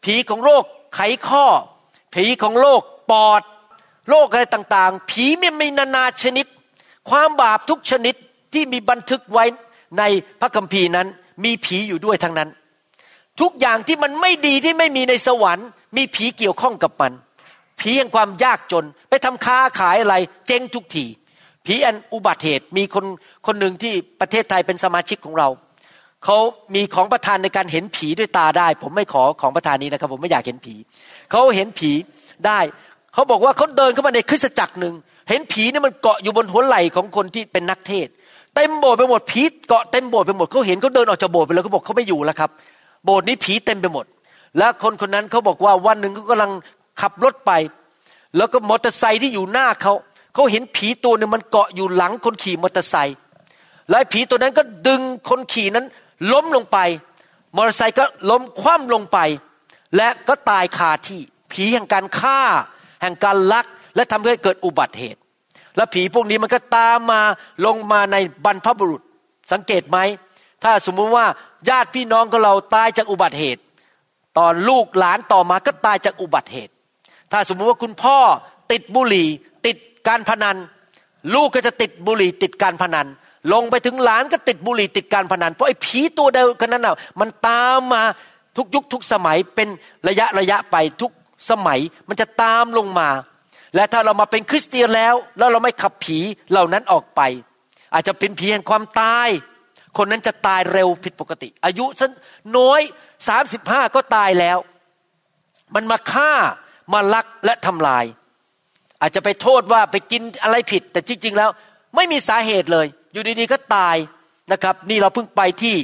[0.05, 1.47] ผีของโรคไขข้อ
[2.15, 3.43] ผีของโรคปอด
[4.09, 6.47] โรคอะไรต่างๆ ผีมันมีนานาชนิด
[7.11, 8.15] ความบาปทุกชนิด
[8.53, 9.45] ที่มีบันทึกไว้
[9.99, 10.03] ใน
[10.41, 11.07] พระคัมภีร์นั้น
[11.45, 12.49] มีผีอยู่ด้วยทั้งนั้น
[13.41, 17.13] ทุกอย่างที่มันไม่ดีที่ไม่มีในสวรรค์ มีผีเกี่ยวข้องกับมัน
[17.81, 20.15] ผีแห่งความยากจนไปทำค้าขายอะไร
[20.47, 21.07] เจ๊งทุกที
[21.67, 23.05] ผีอันอุบัติเหตุมีคน
[23.47, 25.49] คนหนึ่งที่ประเทศไทยเป็นสมาชิกของเรา
[26.25, 26.39] เขา
[26.75, 30.75] มีของประทานในการเห็นผีด้วยตาได้ ผมไม่ขอของประทานนี้นะครับ ผมไม่อยากเห็นผี
[31.31, 31.93] เขาเห็นผี
[32.47, 32.59] ได้
[33.15, 34.95] เขาบอกว่าเขาเดินเข้ามาในคริสตจักรหนึ่ง
[35.29, 38.09] เห็นผีนี่มันเกาะอยู่บนหัวไหล่ของคนที่เป็นนักเทศ
[38.55, 42.51] เต็มโบสถ์ไปหมดผีเกาะเต็มโบสถ์ไปหมดเขาเห็นเขาเดินออกจากโบสถ์ไปแล้วเขาบอกเขาไม่อยู่แล้วครับ
[43.05, 44.05] โบสถ์นี้ผีเต็มไปหมด
[44.59, 46.51] แล้วคนคนนั้นเขาบอกว่าวันหนึ่งเขากำลัง
[47.01, 47.53] ขับรถไป
[48.37, 49.95] แล้วก็มอเตอร์ไซค์ที่อยู่หน้าเขา
[50.35, 53.17] เขาเห็นผีตัวหนึ่งมันเกาะอยู่หลังคนขี่มอเตอร์ไซค์
[53.91, 55.87] แล้วผีตัวนั้นก็ดึงคนขี่นั้น
[56.33, 56.79] ล้มลงไป
[57.57, 59.19] มอเตอร์ไซค์ก็ล้มคว่ำลงไป
[59.97, 61.21] และก็ตายคาที่
[61.53, 62.41] ผีแห่งการฆ่า
[63.03, 65.21] แห่งการลัก และทำให้เกิดอุบัติเหตุ
[65.77, 67.21] และผีพวกนี้มันก็ตามมา
[67.67, 69.03] ลงมาในบรรพบุรุษ
[69.53, 69.99] สังเกตไหม
[70.63, 71.27] ถ้าสมมุติว่า
[71.69, 73.63] ญาติพี่น้องของเราตายจากอุบัติเหตุ
[74.39, 76.74] ตอนลูกหลานต่อมาก็ตายจากอุบัติเหตุ
[77.35, 78.19] ถ้าสมมติว่าคุณพ่อ
[78.73, 79.29] ติดบุหรี่
[79.67, 79.77] ติด
[80.09, 80.57] การพนัน
[81.35, 83.07] ลูกก็จะติดบุหรี่ ติดการพนัน
[83.53, 88.03] ลงไปถึงหลานก็ติดบุหรี่ติดการพนัน เพราะไอ้ผีตัวเดียวกันนั้นน่ะมันตามมา
[88.57, 89.69] ทุกยุคทุกสมัยเป็น
[90.09, 91.11] ระยะระยะไปทุก
[91.51, 93.09] สมัยมันจะตามลงมา
[93.75, 96.19] และถ้าเรามาเป็นคริสเตียนแล้ว แล้วเราไม่ขับผี
[96.51, 97.21] เหล่านั้นออกไป
[97.95, 99.29] อาจจะเป็นผีแห่งความตาย
[99.97, 102.11] คนนั้นจะตายเร็วผิดปกติ อายุสั้น
[102.57, 102.81] น้อย
[103.29, 104.59] สามสิบห้าก็ตายแล้ว
[105.75, 106.33] มันมาฆ่า
[106.93, 108.05] มาลักและทำลาย
[109.01, 111.51] อาจจะไปโทษว่าไปกินอะไรผิด แต่จริง ๆ แล้ว
[111.97, 113.97] ไม่มีสาเหตุเลย อยู่ดีๆก็ตาย
[114.53, 115.77] นะครับ นี่เราเพิ่งไปที่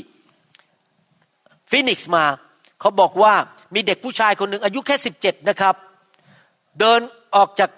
[1.71, 2.25] ฟินิกซ์มา
[2.81, 3.35] เขาบอกว่า
[3.75, 5.75] มีเด็กผู้ชายคนหนึ่งอายุแค่สิบเจ็ดนะครับ
[6.81, 7.01] เดิน
[7.37, 7.71] ออกจาก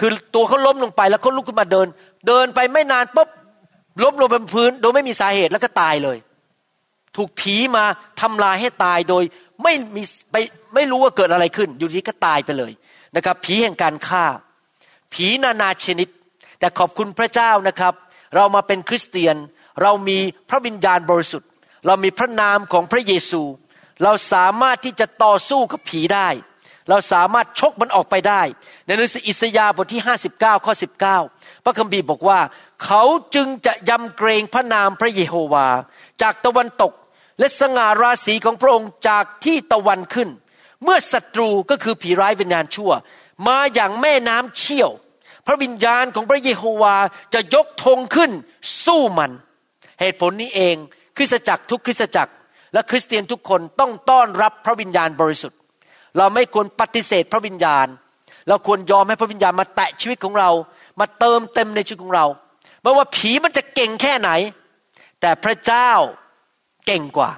[0.00, 1.86] คือตัวเขาล้มลงไปแล้วเขาลุกขึ้นมาเดิน
[2.26, 3.28] เดินไปไม่นานปุ๊บ
[4.02, 6.18] ล้มลงบนพื้น โดยไม่มีสาเหตุแล้วก็ตายเลย
[7.16, 7.84] ถูกผีมา
[8.20, 9.24] ทำลายให้ตายโดย
[9.62, 10.36] ไม่มีไป
[10.74, 12.72] ไม่รู้ว่าเกิดอะไรขึ้น อยู่ดีก็ตายไปเลย
[13.16, 14.24] นะครับ ผีแห่งการฆ่า
[15.12, 16.08] ผีนานาชนิด
[16.58, 17.94] แต่ขอบคุณพระเจ้านะครับ
[18.36, 19.36] เรามาเป็นคริสเตียน
[19.82, 21.48] เรามีพระวิญญาณบริสุทธิ์
[21.86, 23.42] เรามีพระนามของพระเยซู
[24.02, 26.28] เราสามารถที่จะต่อสู้กับผีได้
[26.88, 28.42] เราสามารถชกมันออกไปได้
[28.86, 30.02] ในหนังสืออิสยาห์บทที่
[30.34, 30.74] 59ข้อ
[31.18, 32.40] 19 พระคัมภีร์บอกว่า
[32.84, 33.02] เขา
[33.34, 35.68] จึงจะยำเกรงพระนามพระเยโฮวา
[36.22, 36.92] จากตะวันตก
[37.42, 40.28] และสง่าราศีของพระองค์จากที่ตะวันขึ้น
[40.84, 42.92] เมื่อศัตรูก็คือผีร้ายวิญญาณชั่ว
[43.46, 44.90] มาอย่างแม่น้ำเชี่ยว
[45.46, 46.96] พระวิญญาณของพระเยโฮวา
[47.34, 48.30] จะยกธงขึ้น
[48.84, 49.32] สู้มัน
[50.00, 50.76] เหตุผลนี้เอง
[51.16, 52.32] คริสตจักรทุกคริสตจักร
[52.72, 55.58] และคริสเตียนทุกคนต้องต้อนรับพระวิญญาณบริสุทธิ์
[56.18, 57.86] เราไม่ควรปฏิเสธพระวิญญาณ
[58.48, 60.50] เราควรยอมให้พระวิญญาณมาแตะชีวิตของเรา
[61.00, 62.26] มาเติมเต็มในชีวิตของเรา
[62.82, 64.30] ไม่ว่าผีมันจะเก่งแค่ไหน
[65.20, 65.90] แต่พระเจ้า
[66.86, 67.30] เก่งกว่า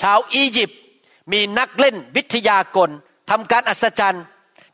[0.00, 0.80] ชาวอียิปต์
[1.32, 2.90] มีนักเล่นวิทยากล
[3.30, 4.24] ทำการอัศจรรย์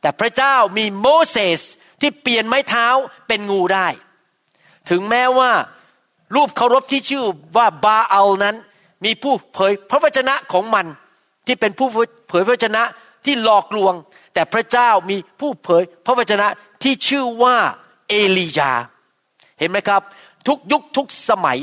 [0.00, 1.60] แต่พระเจ้ามีโมเสส
[2.00, 2.86] ที่เปลี่ยนไม้เท้า
[3.28, 3.88] เป็นงูได้
[4.90, 5.50] ถึงแม้ว่า
[6.34, 7.24] รูปเคารพที่ชื่อ
[7.56, 8.56] ว่าบาอัลนั้น
[9.04, 10.86] มีผู้เผยพระวจนะของมัน
[11.46, 11.88] ที่เป็นผู้
[12.28, 12.82] เผยพระวจนะ
[13.24, 13.94] ที่หลอกลวง
[14.34, 16.46] แต่พระเจ้ามีผู้เผยพระวจนะ
[16.82, 17.56] ที่ชื่อว่า
[18.08, 18.72] เอลียา
[19.58, 20.02] เห็นไหมครับ
[20.46, 21.58] ทุกยุคทุกสมัย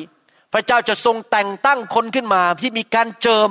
[0.54, 3.50] พระเจ้าจะทรงแต่งตั้งคนขึ้นมาที่มีการเจิม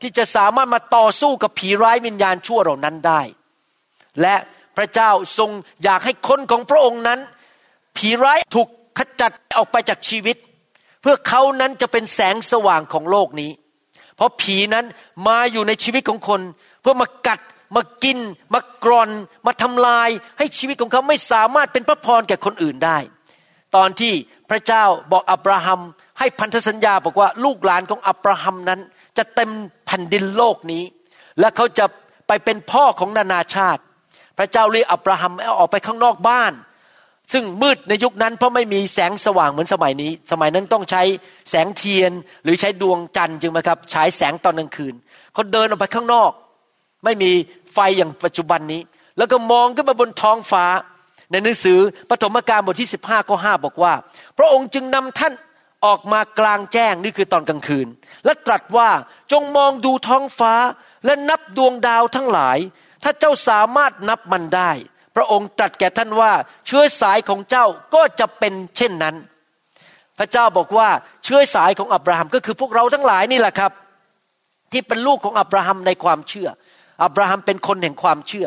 [0.00, 3.20] ที่จะสามารถมาต่อสู้กับผีร้ายวิญญาณชั่วเหล่านั้นได้
[4.20, 4.36] และ
[4.76, 5.50] พระเจ้าทรง
[5.82, 7.20] อยากให้คนของพระองค์นั้น
[7.96, 10.36] ผีร้ายถูกขจัดออกไปจากชีวิต
[11.00, 13.50] เพื่อเขานั้นจะเป็นแสงสว่างของโลกนี้
[14.16, 14.84] เพราะผีนั้น
[15.28, 16.40] มาอยู่ในชีวิตของคน
[16.80, 17.40] เพื่อมากัด
[17.76, 18.18] มากิน
[18.54, 19.10] มากรอน
[19.46, 20.08] มาทำลาย
[20.38, 22.98] ให้ชีวิตของเขาไม่สามารถเป็นพระพรแก่คนอื่นได้
[23.76, 24.12] ตอนที่
[24.50, 25.80] พระเจ้าบอกอับราฮัม
[26.18, 28.80] ให้พันธสัญญาบอกว่าลูกหลานของอับราฮัมนั้น
[29.18, 29.50] จะเต็ม
[29.86, 30.84] แผ่นดินโลกนี้
[31.40, 31.86] และเขาจะ
[32.28, 33.82] ไปเป็นพ่อของนานาชาติ
[34.38, 36.52] พระเจ้าเรียกอับราฮัมออกไปข้างนอกบ้าน
[37.32, 41.02] ซึ่งมืดในยุคนั้นเพราะไม่มีแสงสว่างเหมือนสมัยนี้ สมัยนั้นต้องใช้
[41.50, 42.12] แสงเทียน
[42.44, 44.94] หรือใช้ดวงจันทร์จึงไหมครับฉายแสงตอนกลางคืน
[45.32, 46.30] เขาเดินออกไปข้างนอก
[47.04, 47.30] ไม่มี
[47.72, 48.80] ไฟอย่างปัจจุบันนี้
[49.18, 50.64] แล้วก็มองขึ้นมาบนท้องฟ้า
[51.30, 51.78] ในหนังสือ
[52.10, 53.92] ปฐมกาลบทที่ 15ข้อ5บอกว่า
[54.38, 55.32] พระองค์จึงนำท่าน
[55.86, 57.86] ออกมากลางแจ้งนี่คือตอนกลางคืน
[58.24, 58.88] และตรัสว่า
[59.32, 60.54] จงมองดูท้องฟ้า
[61.04, 62.58] และนับดวงดาวทั้งหลาย
[63.02, 64.70] ถ้าเจ้าสามารถนับมันได้
[65.16, 66.32] พระองค์ตรัสแก่ท่านว่า
[66.66, 69.14] เชื้อสายของเจ้าก็จะเป็นเช่นนั้น
[70.18, 70.88] พระเจ้าบอกว่า
[71.24, 73.72] เชื้อสายของอับราฮัมก็คือพวกเราทั้งหลายนี่แหละครับ
[74.72, 76.48] ที่เป็นลูกของอับราฮัมในความเชื่อ
[77.04, 78.46] อับราฮัมเป็นคนแห่งความเชื่อ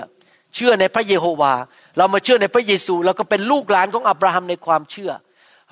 [0.55, 1.53] เชื่อในพระเยโฮวา
[1.97, 5.11] เรามาเชื่อในพระเยซูเราก็เป็นลูกหลานของอับราฮัมในความเชื่อ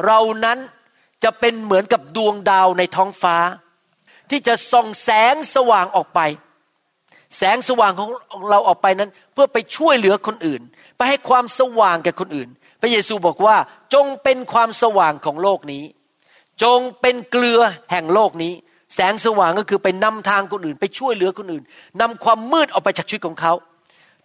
[0.05, 0.57] เรานั้น
[1.23, 3.37] จะเป็นเหมือนกับดวงดาวในท้องฟ้า
[4.29, 6.19] ที่จะส่องแสงสว่างออกไป
[7.37, 8.09] แสงสว่างของ
[8.49, 10.61] เราออกไปนั้น เพื่อไปช่วยเหลือคนอื่น
[10.97, 12.49] ไปให้ความสว่างแก่คนอื่น
[12.81, 13.55] พระเยซูบอกว่า
[13.93, 15.83] จงเป็นความสว่างของโลกนี้
[16.63, 17.59] จงเป็นเกลือ
[17.91, 18.53] แห่งโลกนี้
[18.95, 21.63] แสงสว่างก็คือไปนำทางคนอื่น ไปช่วยเหลือคนอื่น
[22.01, 23.53] นำความมืดออกไปจากชีวิตของเขา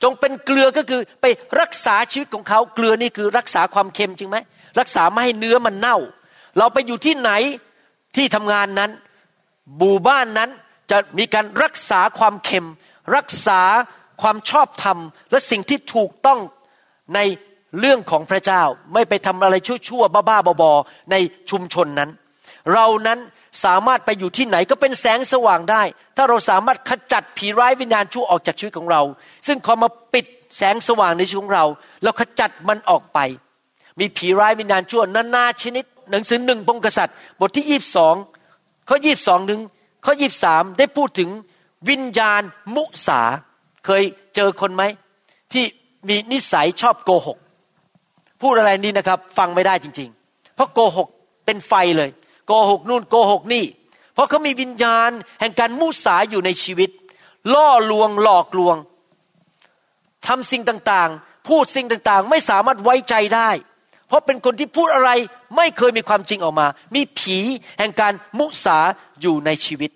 [0.03, 1.27] จงเป็นเกลือก็คือไป
[1.61, 4.37] รักษาชีวิตของเขาเกลือนี่คือรักษาความเค็มจริงไหม
[4.81, 5.99] รักษาไม่ให้เนื้อมันเน่า
[6.59, 7.31] เราไปอยู่ที่ไหน
[8.17, 8.91] ที่ทำงานนั้น
[9.81, 10.51] บูบ้านนั้น
[10.91, 12.69] จะมีการรักษาความเค็ม
[13.17, 13.61] รักษา
[14.23, 14.99] ความชอบธรรม
[15.31, 16.41] และสิ่งที่ถูกต้อง
[17.15, 17.21] ใน
[17.81, 18.63] เรื่องของพระเจ้า
[18.95, 19.55] ไม่ไปทำอะไร
[19.89, 21.17] ชั่วๆบ้าๆบอๆใน
[21.51, 22.11] ชุมชนนั้น
[22.73, 23.19] เรานั้น
[23.65, 25.83] สามารถไปอยู่ที่ไหนก็เป็นแสงสว่างได้
[26.17, 29.03] ถ้าเราสามารถขจัดผีร้ายวิญญาณชั่วออกจากชีวิตของเรา
[29.47, 31.65] ซึ่งพอมาปิดแสงสว่างในชีวิตของเรา
[32.03, 33.19] เราขจัดมันออกไป
[34.01, 38.15] มีผีร้ายวิญญาณชั่วนานาชนิด หนังสือหนึ่งพงกษัตริย์ บทที่ยี่บสอง
[38.89, 39.61] ข้อยี่บสองหนึ่ง
[40.05, 41.31] ข้อยี่บสามได้พูดถึง
[41.89, 42.43] วิญญาณ
[42.75, 43.21] มุสา
[43.87, 44.03] เคย
[44.35, 44.83] เจอคนไหม
[45.53, 45.65] ที่
[46.09, 47.39] มีนิสัยชอบโกหก
[48.43, 51.09] พูดอะไรนี่นะครับ ฟังไม่ได้จริง ๆ เพราะโกหก
[51.47, 52.11] เป็นไฟเลย
[52.47, 53.65] โกหกนู่นโกหกนี่
[54.15, 56.91] เพราะเขามีวิญญาณแห่งการมุสาอยู่ในชีวิต
[57.55, 58.77] ล่อลวงหลอกลวง
[60.27, 63.51] ทำสิ่งต่างๆ พูดสิ่งต่างๆ ไม่สามารถไว้ใจได้
[64.09, 65.11] เพราะเป็นคนที่พูดอะไร
[65.57, 67.39] ไม่เคยมีความจริงออกมา มีผี
[67.79, 68.79] แห่งการมุสา
[69.21, 69.91] อยู่ในชีวิต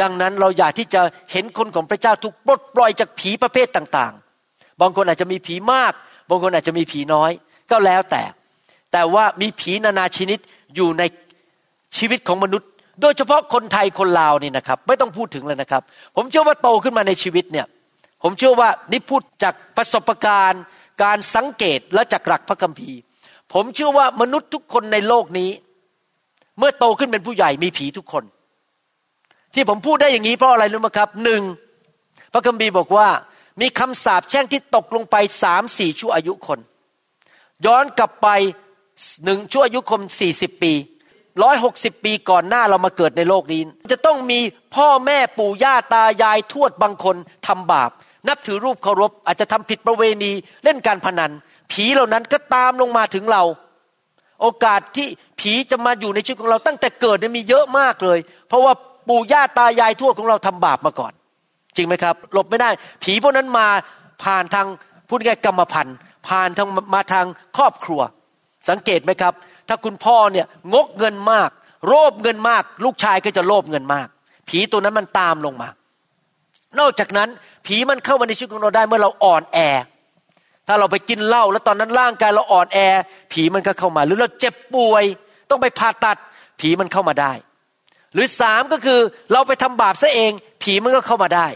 [0.00, 1.00] ดังนั้นเราอยากที่จะ
[1.32, 5.92] เห็นคนของพระเจ้าถูกปลดปล่อยจากผีประเภทต่างๆ บางคนอาจจะมีผีมาก
[6.28, 7.30] บางคนอาจจะมีผีน้อย
[7.70, 8.22] ก็แล้วแต่
[8.92, 10.38] แต่ว่ามีผีนานาชนิด
[10.74, 11.02] อยู่ใน
[11.96, 12.68] ชีวิตของมนุษย์
[13.00, 15.82] โดยเฉพาะคนไทยคนลาวนี่นะครับ ไม่ต้องพูดถึงเลยนะครับ
[16.16, 17.66] ผมเชื่อว่าโตขึ้นมาในชีวิตเนี่ย
[18.22, 20.62] ผมเชื่อว่านี่พูดจากประสบการณ์
[21.02, 22.98] การสังเกตและจากหลักพระคัมภีร์
[23.52, 25.50] ผมเชื่อว่ามนุษย์ทุกคนในโลกนี้
[26.58, 28.24] เมื่อโตขึ้นเป็นผู้ใหญ่มีผีทุกคน
[29.54, 31.42] ที่ผมพูดได้อย่างนี้เพราะอะไรรู้ไหมครับหนึ่ง
[32.32, 33.08] พระคัมภีร์บอกว่า
[33.60, 36.58] มีคำสาปแช่งที่ตกลงไปสามสี่ชั่วอายุคน
[37.66, 38.28] ย้อนกลับไป
[39.24, 40.72] หนึ่งชั่วอายุคนสี่สิบปี
[41.42, 44.40] ร้อยหกสิบปีก่อนหน้าเรามาเกิดในโลกนี้ จะต้องมี
[44.76, 47.90] พ่อแม่ปู่ย่าตายายทวดบางคนทำบาป
[48.28, 50.32] นับถือรูปเคารพ อาจจะทำผิดประเวณี
[50.64, 51.30] เล่นการพนัน
[51.72, 53.42] ผีเหล่านั้นก็ตามลงมาถึงเรา
[54.42, 55.08] โอกาสที่
[55.40, 58.18] ผีจะมาอยู่ในชีวิตของเราตั้งแต่เกิดเนี่ยมีเยอะมากเลย
[58.48, 58.72] เพราะว่า
[59.08, 61.12] ปู่ย่าตายายทวดของเราทำบาปมาก่อน
[61.76, 62.70] จริงไหมครับ หลบไม่ได้
[63.02, 63.66] ผีพวกนั้นมา
[64.24, 64.66] ผ่านทาง
[65.08, 65.96] พูดง่ายกรรมพันธุ์
[66.28, 68.00] ผ่านทางมาทางครอบครัว
[68.68, 69.32] สังเกตไหมครับ
[69.68, 71.50] ถ้าคุณพ่อเนี่ยงกเงินมาก
[71.88, 74.08] โลภเงินมาก ลูกชายก็จะโลภเงินมาก
[74.48, 75.68] ผีตัวนั้นมันตามลงมา
[76.78, 77.28] นอกจากนั้น
[77.66, 79.58] ผีมันเข้ามาในชีวิตของเราได้เมื่อเราอ่อนแอ
[80.66, 82.78] ถ้าเราไปกินเหล้าแล้วตอนนั้นร่างกายเราอ่อนแอ
[83.32, 85.04] ผีมันก็เข้ามา หรือเราเจ็บป่วย
[85.50, 86.16] ต้องไปผ่าตัด
[86.60, 87.32] ผีมันเข้ามาได้
[88.14, 89.00] หรือสามก็คือ
[89.32, 91.48] เราไปทำบาปซะเอง ผีมันก็เข้ามาได้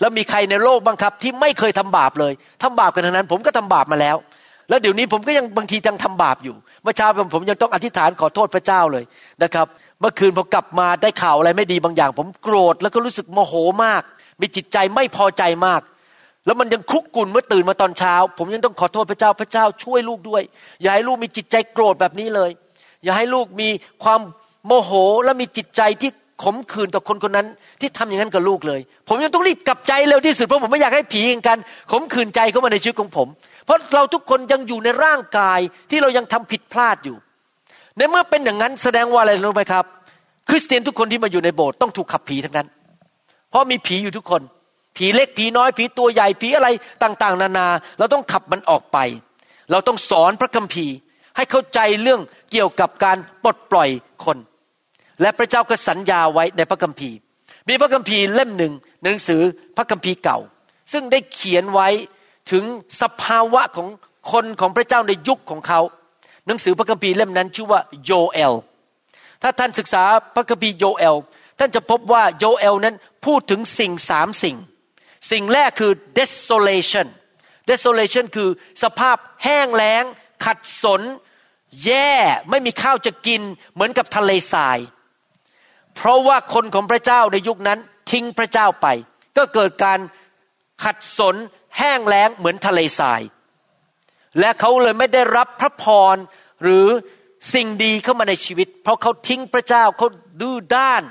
[0.00, 4.16] แล้วมีใครในโลกบ้างครับ ที่ไม่เคยทำบาปเลยทำบาปกันทั้งนั้น ผมก็ทำบาปมาแล้ว
[4.70, 9.04] แล้วเดี๋ยวนี้ผมก็ยังบางทียังทำบาปอยู่ เมื่อเช้าผมยังต้องอธิษฐานขอโทษพระเจ้าเลย
[9.42, 9.66] นะครับ
[10.00, 13.54] เมื่อคืนผมกลับมาได้ข่าวอะไรไม่ดีบางอย่าง ผมโกรธแล้วก็รู้สึกโมโห
[13.84, 14.02] มาก
[14.40, 15.80] มีจิตใจไม่พอใจมาก
[16.46, 20.42] แล้วมันยังคุกกุ่นเมื่อตื่นมาตอนเช้า ผมยังต้องขอโทษพระเจ้าพระเจ้าช่วยลูกด้วย
[20.82, 22.50] อย่าให้ลูกมีจิตใจโกรธแบบนี้เลย
[23.04, 23.68] อย่าให้ลูกมี
[24.04, 24.20] ความ
[24.66, 24.92] โมโห
[25.24, 26.10] และมีจิตใจที่
[26.42, 27.46] ขมขื่นต่อคนคนนั้น
[27.80, 31.58] ที่ทำอย่างนั้นกับลูกเลย ผมยังต้องรีบกลับใจเร็วที่สุดเพราะผมไม่อยากให้ผีเหงกัน
[31.90, 33.28] ขมขื่นใจเข้ามาในชีวิตของผม
[33.64, 37.16] เพราะเราทุกคนยังอยู่ในร่างกายที่เรายังทำผิดพลาดอยู่
[37.96, 39.84] ในเมื่อเป็นอย่างนั้นแสดงว่าอะไรรู้ไหมครับ
[40.48, 42.68] คริสเตียนทุกคนที่มาอยู่ในโบสถ์ต้องถูกขับผีทั้งนั้น
[43.50, 44.42] เพราะมีผีอยู่ทุกคน
[44.96, 46.68] ผีเล็กผีน้อยผีตัวใหญ่ผีอะไร
[47.02, 47.68] ต่าง ๆ นานา
[47.98, 48.98] เราต้องขับมันออกไป
[49.70, 50.94] เราต้องสอนพระคัมภีร์
[51.36, 52.20] ให้เข้าใจเรื่อง
[52.50, 53.88] เกี่ยวกับการปลดปล่อย
[54.24, 54.38] คน
[55.20, 57.16] และพระเจ้าก็สัญญาไว้ในพระคัมภีร์
[57.68, 59.42] มีพระคัมภีร์เล่มหนึ่งหนังสือ
[59.76, 60.38] พระคัมภีร์เก่า
[60.92, 61.88] ซึ่งได้เขียนไว้
[62.50, 62.64] ถึง
[63.02, 63.88] สภาวะของ
[64.32, 65.80] คนของพระเจ้าในยุคของเขา
[66.46, 68.54] หนังสือพระคัมภีร์เล่มนั้นชื่อว่าโยเอล
[69.42, 71.16] ถ้าท่านศึกษาพระคัมภีร์โยเอล
[71.58, 72.94] ท่านจะพบว่าโยเอลนั้น
[73.26, 74.56] พูดถึงสิ่งสามสิ่ง
[75.30, 77.06] สิ่งแรกคือ desolation
[77.70, 78.48] desolation คือ
[78.82, 80.04] สภาพแห้งแล้ง
[80.44, 81.02] ขัดสน
[81.84, 82.12] แย่
[82.50, 84.78] ไม่มีข้าวจะกินเหมือนกับทะเลทราย
[85.94, 87.78] เพราะว่าคนของพระเจ้าในยุคนั้น
[88.10, 88.86] ทิ้งพระเจ้าไป
[89.36, 89.98] ก็เกิดการ
[90.84, 91.36] ขัดสน
[91.78, 93.22] แห้งแล้งเหมือนทะเลทราย
[94.40, 96.16] และเขาเลยไม่ได้รับพระพร
[96.62, 96.86] หรือ
[97.54, 100.08] สิ่งดีเข้ามาในชีวิต เพราะเขาทิ้งพระเจ้าเขา
[100.40, 101.02] ดื้อด้าน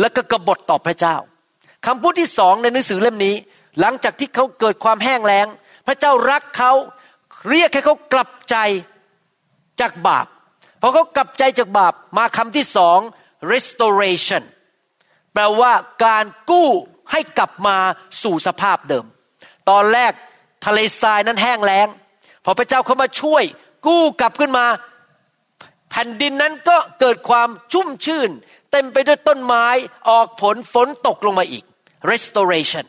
[0.00, 1.16] แล้วก็กบฏต่อพระเจ้า
[1.86, 3.34] คำพูดที่สองในหนังสือเล่มนี้
[3.80, 5.46] หลังจากที่เขาเกิดความแห้งแล้ง
[5.86, 6.72] พระเจ้ารักเขา
[7.48, 8.56] เรียกให้เขากลับใจ
[9.80, 10.26] จากบาป
[10.80, 12.98] พอเขากลับใจจากบาปมาคำที่สอง
[13.52, 14.42] restoration
[15.32, 15.72] แปลว่า
[16.04, 16.68] การกู้
[17.10, 17.76] ให้กลับมา
[18.22, 19.06] สู่สภาพเดิม
[19.70, 20.12] ตอนแรก
[20.66, 21.88] ทะเลทรายนั้นแห้งแล้ง
[22.44, 23.44] พอพระเจ้าเข้ามาช่วย
[23.86, 24.66] กู้กลับขึ้นมา
[25.90, 28.30] แผ่นดินนั้นก็เกิดความชุ่มชื่น
[28.70, 29.66] เต็มไปด้วยต้นไม้
[30.08, 31.64] ออกผลฝนตกลงมาอีก
[32.10, 32.84] restoration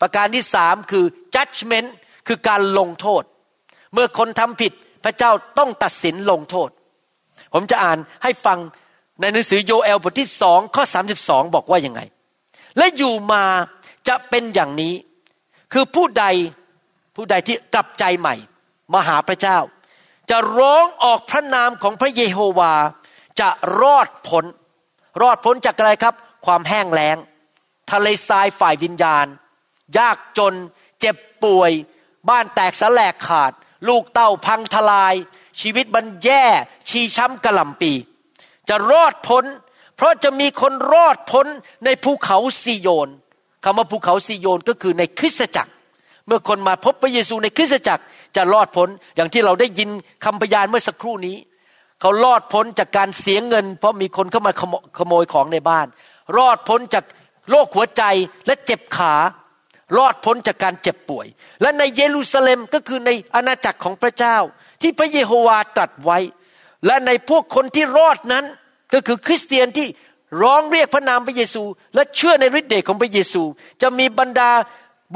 [0.00, 1.04] ประการที่สามคือ
[1.34, 1.88] judgment
[2.26, 3.22] คือการลงโทษ
[3.92, 4.72] เมื่อคนทำผิด
[5.04, 6.70] พระเจ้าต้องตัดสินลงโทษ
[7.54, 8.58] ผมจะอ่านให้ฟัง
[9.20, 12.00] ในหนังสือโยเอลบทที่สองข้อสา2 2บอกว่ายังไง
[12.78, 13.44] และอยู่มา
[14.08, 14.94] จะเป็นอย่างนี้
[15.78, 16.26] คือผู้ใด
[17.16, 18.34] ผู้ใดที่กลับใจใหม่
[18.92, 19.58] มาหาพระเจ้า
[20.30, 22.74] จะร้องออกพระนามของพระเยโฮวา
[23.40, 23.48] จะ
[23.80, 24.44] รอดพ้น
[25.22, 26.14] รอดพ้นจากอะไรครับ
[26.46, 27.16] ความแห้งแล้ง
[27.90, 29.26] ทะเลทรายฝ่ายวิญญาณ
[29.98, 30.54] ยากจน
[31.00, 31.72] เจ็บป่วย
[32.28, 33.52] บ้านแตกสลายขาด
[33.88, 35.14] ลูกเต้าพังทลาย
[35.60, 36.44] ชีวิตมันแย่
[36.88, 37.92] ชีช้ำกระหล่ำปี
[38.68, 39.44] จะรอดพ้น
[39.96, 41.46] เพราะจะมีคนรอดพ้น
[41.84, 43.10] ในภูเขาซีโยน
[43.68, 45.72] คำว่าภูเขาซีโยนก็คือในคริสตจักร
[46.26, 48.04] เมื่อคนมาพบพระเยซูในคริสตจักร
[48.36, 49.88] จะรอดพ้นอย่างที่เราได้ยิน
[50.24, 51.36] คำพยานเมื่อสักครู่นี้
[52.00, 54.52] เขารอดพ้นจากการเสียเงิน เพราะมีคนเข้ามา
[54.98, 55.86] ขโมยของในบ้าน
[56.36, 57.04] รอดพ้นจาก
[57.50, 58.02] โรคหัวใจ
[58.46, 59.14] และเจ็บขา
[59.98, 61.26] รอดพ้นจากการเจ็บป่วย
[61.62, 64.36] และในเยรูซาเล็มก็คือในอาณาจักรของพระเจ้า
[64.82, 66.18] ที่พระเยโฮวาตรัสไว้
[66.86, 68.44] และในพวกคนที่รอดนั้น
[68.94, 69.86] ก็คือคริสเตียนที่
[70.42, 71.62] ร้องเรียกพระนามพระเยซู
[71.94, 73.42] และเชื่อในฤทธิ์เดชของพระเยซู
[73.82, 74.50] จะมีบรรดา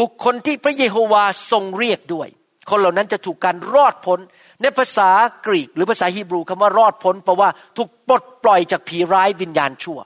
[0.00, 2.28] บุคคลที่พระเยโฮวาทรงเรียกด้วย
[2.70, 4.18] คนเหล่านั้นจะถูกการรอดพ้น
[4.62, 5.10] ในภาษา
[5.46, 9.98] กรีกหรือภาษาฮีบรูคำว่ารอดพ้นแปลว่าถูกปลดปล่อยจากผีร้ายวิญญาณชั่ว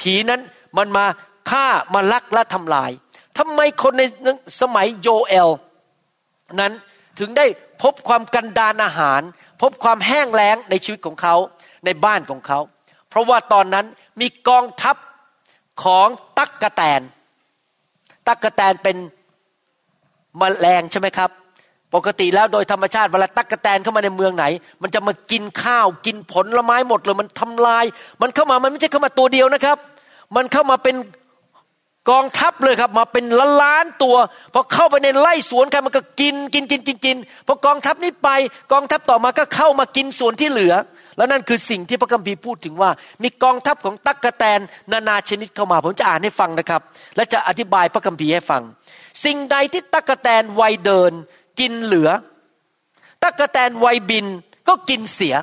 [0.00, 0.40] ผีนั้น
[0.78, 1.04] มันมา
[1.50, 2.90] ฆ่ามาลักและทำลาย
[3.38, 4.02] ทำไมคนใน
[4.60, 5.48] สมัยโยเอล
[6.60, 6.72] นั้น
[7.18, 7.46] ถึงได้
[7.82, 9.20] พบความกันดานอาหาร
[9.62, 11.36] พบความแห้งแล้งในชีวิตของเขา
[11.84, 12.58] ในบ้านของเขา
[13.08, 13.86] เพราะว่าตอนนั้น
[14.20, 14.96] มีกองทัพ
[15.82, 17.00] ของตักกะแตน
[18.28, 18.96] ตักกะแตนเป็น
[20.40, 21.30] มแมลงใช่ไหมครับ
[21.94, 24.44] ปกติแล้วโดยธรรมชาติเวลาตักกะแตนเข้ามาในเมืองไหน
[24.82, 27.84] มันจะมากินข้าวกินผลลไม้หมดเลยมันทำลาย
[28.22, 29.76] มันเข้ามามันไม่ใช่เข้ามาตัวเดียวนะครับ
[30.36, 30.96] มันเข้ามาเป็น
[32.10, 34.16] กองทัพเลยครับมาเป็นล้านล้านตัว
[34.54, 38.28] พอเข้าไปในไร่สวนกันมันก็กินกินกินกินกินพอกองทัพนี้ไป
[38.72, 40.74] กองทัพต่อมาก็เข้ามากินส่วนที่เหลือ
[41.20, 42.90] แล้วนั่นคือสิ่งที่พระคัมภีร์พูดถึงว่า
[43.22, 44.60] มีกองทัพของตักกะแตน
[44.92, 46.80] นานาชนิดเข้ามา ผมจะอ่านให้ฟังนะครับ
[47.16, 48.62] และจะอธิบายพระคัมภีร์ให้ฟัง
[49.24, 51.12] สิ่งใดที่ตักกะแตนวัยเดิน
[51.60, 52.08] กินเหลือ
[53.24, 54.26] ตักกะแตนวัยบิน
[54.68, 55.34] ก็กินเสีย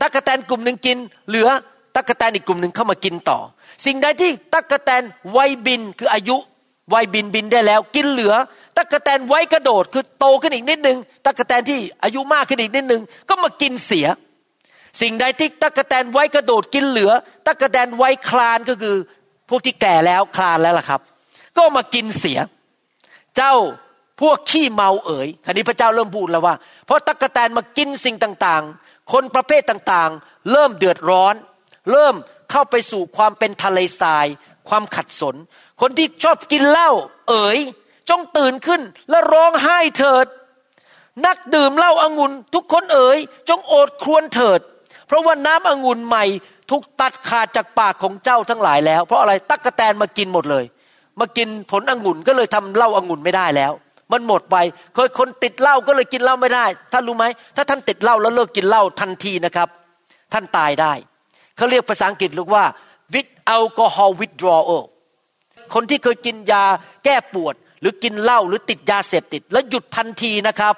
[0.00, 1.48] ตักกะแตนกลุ่มหนึ่งกิน เหลือ
[1.96, 3.38] ตักกะแตนอีกกลุ่มหนึ่งเข้ามากินต่อ
[3.86, 5.02] สิ่งใดที่ตักกะแตน
[5.36, 6.36] วัยบินคืออายุ
[6.94, 8.34] วัยบินบินได้แล้ว กินเหลือ
[8.76, 14.06] ตักกะแตนไว้กระโดดคือโตขึ้นอีกนิดนึงตักกะแตนที่อายุมากขึ้นอีกนิดนึงก็มากินเสีย
[15.00, 17.12] สิ่งใดที่ตักกะแตนไว้กระโดดกินเหลือ
[17.46, 18.96] ตักกะแตนไว้คลานก็คือ
[19.48, 21.00] พวกที่แก่แล้วคลานแล้วล่ะครับ
[21.56, 22.38] ก็มากินเสีย
[23.36, 23.54] เจ้า
[24.20, 26.54] พวกขี้เมาเอ๋ยคันนี้พระเจ้าเริ่มพูดแล้วว่า
[26.86, 31.34] เพราะตักกะแตนมากินสิ่งต่างๆ คนประเภทต่างๆ เริ่มเดือดร้อน
[31.90, 32.14] เริ่ม
[32.50, 34.26] เข้าไปสู่ความเป็นทะเลทราย
[34.68, 35.36] ความขัดสน
[35.80, 36.90] คนที่ชอบกินเหล้า
[37.28, 37.58] เอ๋ย
[38.10, 40.26] จงตื่นขึ้นและร้องไห้เถิด
[41.26, 43.18] นักดื่มเหล้าอางุ่นทุกคนเอ๋ย
[43.48, 44.60] จงโอดครวญเถิด
[45.06, 46.24] เพราะว่าน้ำองุ่นใหม่
[46.70, 50.64] ถูกตัดขาดจากปากของเจ้าทั้งหลายแล้ว เพราะอะไรตักกะแตนมากินหมดเลย
[51.20, 53.72] มากินผลองุ่นก็เลยทำเหล้าองุ่นไม่ได้แล้ว
[54.12, 54.56] มันหมดไป
[54.94, 57.24] เคยคนติดเหล้าก็เลยกินเหล้าไม่ได้ท่านรู้ไหม
[57.56, 59.68] ถ้าท่านติดเหล้าแล้วเลิกกินเหล้าทันทีนะครับ
[60.32, 60.92] ท่านตายได้
[61.56, 62.64] เขาเรียกภาษาอังกฤษเรียกว่า
[63.14, 64.82] with alcohol withdrawal
[65.74, 66.64] คนที่เคยกินยา
[67.04, 70.74] แก้ปวด หรือกินเหล้าหรือติดยาเสพติด แล้วหยุดทันทีนะครับ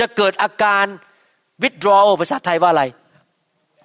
[0.00, 0.84] จะเกิดอาการ
[1.62, 2.84] withdrawal ภาษาไทยว่าอะไร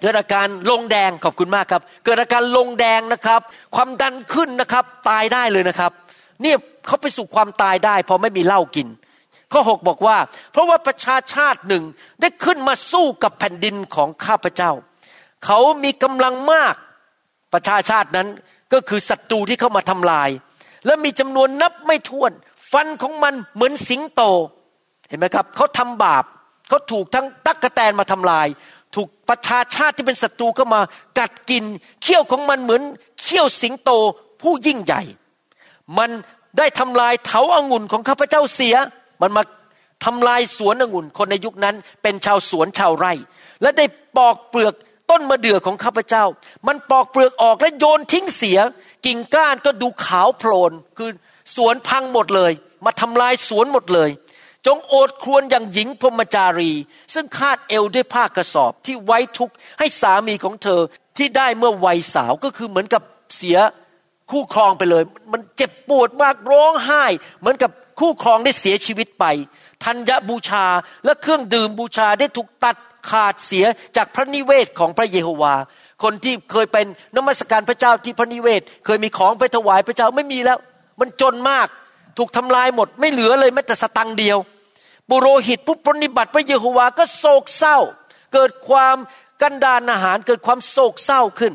[0.00, 3.40] เกิดอาการลงแดงขอบคุณมากครับ เกิดอาการลงแดงนะครับ
[3.74, 5.92] ความดันขึ้นนะครับ ตายได้เลยนะครับ
[6.42, 8.88] เนี่ยเขาไปสู่ความตายได้พอไม่มีเหล้ากิน
[9.52, 10.16] ข้อหกบอกว่า
[10.52, 11.84] เพราะว่าประชาชาติหนึ่ง
[12.20, 14.72] ได้ขึ้นมาสู้กับแผ่นดินของข้าพเจ้า
[15.44, 16.74] เขามีกำลังมาก
[17.52, 18.28] ประชาชาตินั้น
[18.72, 20.30] ก็คือศัตรูที่เข้ามาทำลาย
[20.86, 22.32] และมีจำนวนนับไม่ถ้วน
[22.72, 24.22] ฟันของมันเหมือนสิงโต
[25.08, 26.24] เห็นไหมครับเขาทำบาป
[26.68, 28.46] เขาถูกทั้งตักกะแตนมาทำลาย
[28.94, 30.80] ถูกประชาชาติที่เป็นศัตรูเข้ามา
[31.18, 31.64] กัดกิน
[32.02, 32.82] เขี้ยวของมันเหมือน
[33.20, 33.90] เขี้ยวสิงโต
[34.42, 35.02] ผู้ยิ่งใหญ่
[35.98, 36.10] มัน
[36.58, 38.74] ได้ทำลายเถาอางุ่นของข้าพเจ้าเสีย
[39.22, 39.42] มันมา
[40.04, 43.12] ทำลายสวนองุ่น คนในยุคนั้นเป็นชาวสวนชาวไร่
[43.62, 43.84] และได้
[44.16, 44.74] ปอกเปลือก
[45.10, 46.24] ต้นมะเดื่อของข้าพเจ้า
[46.66, 48.58] มันปอกเปลือกออกและโยนทิ้งเสีย
[49.06, 51.10] กิ่งก้านก็ดูขาวโพลนคือ
[51.56, 52.52] สวนพังหมดเลย
[52.84, 54.10] มาทำลายสวนหมดเลย
[54.66, 56.72] จงโอดครวญอย่างหญิงพรมจารี
[57.14, 60.80] ซึ่งคาดเอวด้วยผ้ากระสอบที่ไว้ทุกข์ให้สามีของเธอ
[61.16, 63.02] ที่ได้เมื่อวัยสาวก็คือเหมือนกับ
[63.36, 63.58] เสีย
[64.30, 65.02] คู่ครองไปเลย
[65.32, 67.04] มันเจ็บปวดมากร้องไห้
[67.40, 69.24] เหมือนกับคู่ครองได้เสียชีวิตไป
[69.84, 70.66] ธัญบูชา
[71.04, 72.76] และเครื่องดื่มบูชาได้ถูกตัด
[73.10, 73.64] ขาดเสีย
[73.96, 75.54] จากพระนิเวศของพระเยโฮวา
[76.02, 76.86] คนที่เคยเป็น
[77.16, 80.58] นมัสการพระเจ้าที่พระนิเวศ เคยมีของไปถวายพระเจ้าไม่มีแล้ว
[81.00, 81.68] มันจนมาก
[82.18, 84.38] ถูกทำลายหมด ไม่เหลือเลยแม้แต่สตังเดียว
[85.08, 87.78] ปุโรหิตผู้ปฏิบัติพระเยโฮวาก็โศกเศร้า
[88.34, 88.96] เกิดความ
[89.42, 91.52] กันดานอาหารเกิดความโศกเศร้าขึ้น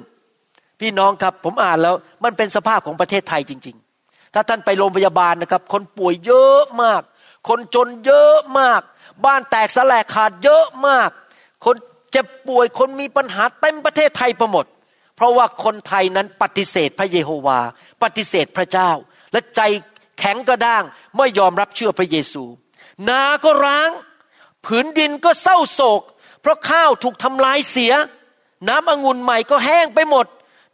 [0.79, 7.01] พี่น้องครับผมอ่านแล้วมันเป็นสภาพของประเทศไทยจริง ๆ ถ้าท่านไปโรงพยาบาลนะครับ คนป่วยเยอะมาก
[7.49, 8.81] คนจนเยอะมาก
[9.25, 11.09] บ้านแตกสลายขาดเยอะมาก
[11.65, 11.75] คน
[12.11, 14.65] เจ็บป่วยคนมีปัญหาเต็มประเทศไทยประหมด
[15.15, 17.59] เพราะว่าคนไทยนั้นปฏิเสธพระเยโฮวา
[18.03, 18.89] ปฏิเสธพระเจ้า
[19.31, 19.61] และใจ
[20.19, 20.83] แข็งกระด้าง
[21.17, 22.43] ไม่ยอมรับเชื่อพระเยซู
[23.09, 23.89] นาก็ร้าง
[24.65, 26.01] ผืนดินก็เศร้าโศก
[26.41, 27.93] เพราะข้าวถูกทำลายเสีย
[28.67, 30.25] น้ำองุ่นใหม่ก็แห้งไปหมด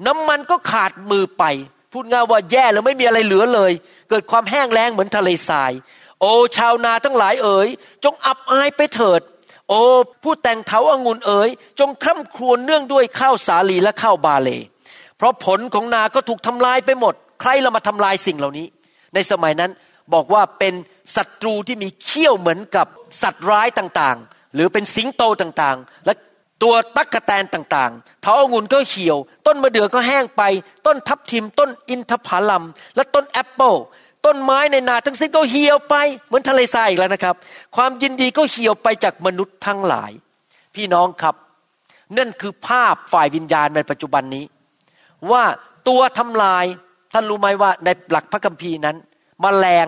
[0.05, 1.43] น้ำมันก็ขาดมือไป
[1.91, 3.71] พูดง่ายว่าแย่แล้วไม่มีอะไรเหลือเลย
[4.09, 5.71] เกิดความแห้งแล้งเหมือนทะเลทราย
[6.19, 7.67] โอ้ชาวนาทั้งหลายเอ๋ย
[8.03, 9.21] จงอับอายไปเถิด
[9.69, 9.81] โอ้
[10.23, 14.49] ผู้แต่งเถาอางุ่นเอ๋ย จงคร่ำครวญเนื่องด้วยข้าวสาลีและข้าวบาเล
[15.17, 18.67] เพราะผลของนาก็ถูกทำลายไปหมด ใครเรามาทำลายสิ่งเหล่านี้
[19.13, 19.71] ในสมัยนั้น
[20.13, 20.73] บอกว่าเป็น
[21.15, 22.87] ศัตรูที่มีเขี้ยวเหมือนกับ
[23.21, 26.13] สัตว์ร้ายต่างๆ หรือเป็นสิงโตต่างๆ และ
[26.63, 30.43] ตัวตักกะแตนต่างๆเถาองุ่นก็เหี่ยว ต้นมะเดื่อก็แห้งไป
[30.85, 32.63] ต้นทับทิม ต้นอินทผลัม
[32.95, 33.75] และต้นแอปเปิล
[34.25, 35.95] ต้นไม้ในนาทั้งสิ้นก็เหี่ยวไป
[36.27, 37.35] เหมือนทะเลทรายอีกแล้วนะครับ
[37.75, 40.11] ความยินดีก็เหี่ยวไปจากมนุษย์ทั้งหลาย
[40.75, 41.35] พี่น้องครับ
[42.17, 44.45] นั่นคือภาพฝ่ายวิญญาณในปัจจุบันนี้
[45.31, 45.43] ว่า
[45.87, 46.65] ตัวทำลาย
[47.13, 48.95] ท่านรู้ไหมว่าในหลักพระคัมภีร์นั้น
[49.43, 49.87] มแมลง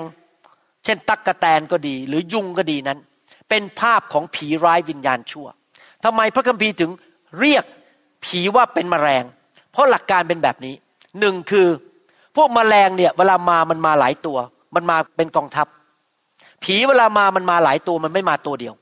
[0.86, 3.00] เช่นตักกะแตนก็ดี หรือยุงก็ดีนั้น
[3.50, 5.48] เป็นภาพของผีร้ายวิญญาณชั่ว
[6.04, 6.92] ทำไมพระคัมภีร์ถึง
[7.40, 7.66] เรียก
[8.26, 9.24] ผีว่าเป็นมแมลง
[9.72, 10.76] เพราะหลักการเป็นแบบนี้
[11.20, 11.68] หนึ่งคือ
[12.36, 14.38] พวกมแมลงเนี่ยเวลามามันมาหลายตัว
[14.76, 15.68] มันมาเป็นกองทัพ
[16.64, 18.74] ผีเวลามามันมาหลายตัวมันไม่มาตัวเดียว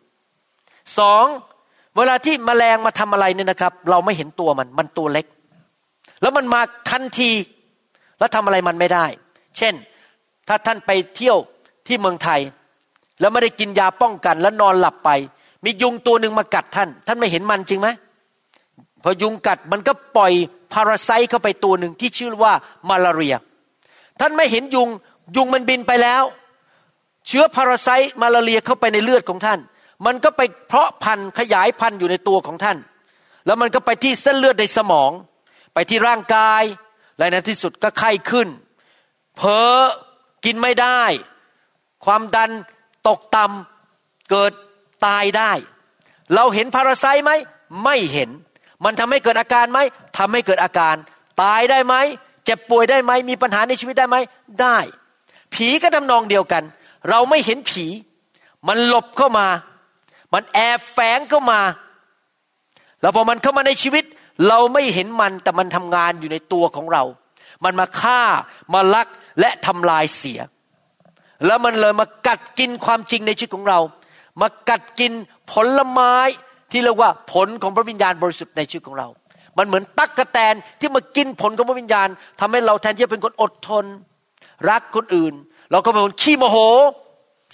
[1.00, 1.26] สอง
[1.98, 5.26] เวลาที่มแมลงมาทำอะไรเนี่ยนะครับ เราไม่เห็นตัวมันมันตัวเล็ก
[6.22, 7.32] แล้วมันมาทันที
[8.20, 9.06] แล้วทำอะไรมันไม่ได้
[9.58, 9.74] เช่น
[10.48, 11.38] ถ้าท่านไปเที่ยว
[11.88, 12.42] ที่เมืองไทย
[13.20, 15.10] แล้วไม่ได้กินยาป้องกัน แล้วนอนหลับไป
[15.66, 17.90] มียุงตัวหนึ่งมากัดท่าน ท่านไม่เห็นมันจริงไหม
[19.04, 20.34] พอยุงกัดมันก็ปล่อย
[20.74, 22.54] พาราไซต์เข้าไปตัวหนึ่งที่ชื่อว่า
[22.90, 23.36] มาลาเรีย
[24.20, 24.90] ท่านไม่เห็นยุง
[25.36, 26.24] ยุงมันบินไปแล้ว
[27.28, 29.60] เชื้อพาราไซต์มาลาเรียเข้าไปในเลือดของท่าน
[30.06, 32.78] มันก็ไปเพาะพันธุ์ขยายพันธุ์อยู่ในตัวของท่าน
[33.46, 35.12] แล้วมันก็ไปที่เส้นเลือดในสมอง
[35.74, 36.64] ไปที่ร่างกาย
[37.20, 38.48] และในที่สุดก็ไข้ขึ้น
[39.38, 39.78] เพ้อ
[40.46, 41.04] กินไม่ได้
[42.06, 42.52] ความดัน
[43.08, 44.52] ตกต่ำเกิด
[45.06, 45.52] ตายได้
[46.36, 47.32] เราเห็นพาราไซไหม
[47.84, 48.30] ไม่เห็น
[48.84, 49.80] มันทำให้เกิดอาการไหม
[50.18, 50.96] ทำให้เกิดอาการ
[51.42, 51.96] ตายได้ไหม
[52.46, 54.18] เจ็บป่วยได้ไหมมีปัญหาในชีวิตได้ไหม
[54.62, 54.78] ได้
[55.54, 56.64] ผีก็ทำนองเดียวกัน
[57.10, 57.86] เราไม่เห็นผี
[58.68, 59.48] มันหลบเข้ามา
[60.34, 61.60] มันแอบแฝงเข้ามา
[63.02, 64.04] แล้วพอมันเข้ามาในชีวิต
[64.48, 67.04] เราไม่เห็นมันแต่มันทำงานอยู่ในตัวของเรา
[67.64, 68.22] มันมาฆ่า
[68.74, 69.08] มาลัก
[69.40, 70.40] และทำลายเสีย
[71.46, 73.80] แล้วมันเลยมากัดกินความจริงในชีวิตของเรา
[74.42, 75.12] มากัดกิน
[75.52, 76.16] ผลไม้
[76.72, 79.08] ที่เรียกว่าผลของพระวิญญาณบริสุทธิ์ในชีวิตของเรา
[79.58, 82.08] มันเหมือนตักกะแตนที่มากินผลของพระวิญญาณ
[82.40, 83.86] ทำให้เราแทนที่จะเป็นคนอดทน
[84.70, 85.34] รักคนอื่น
[85.72, 86.58] เราก็เป็นคนขี้โมโห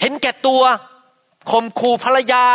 [0.01, 0.61] เห็นแก่ตัว
[1.51, 2.45] ข่มขู่ภรรยา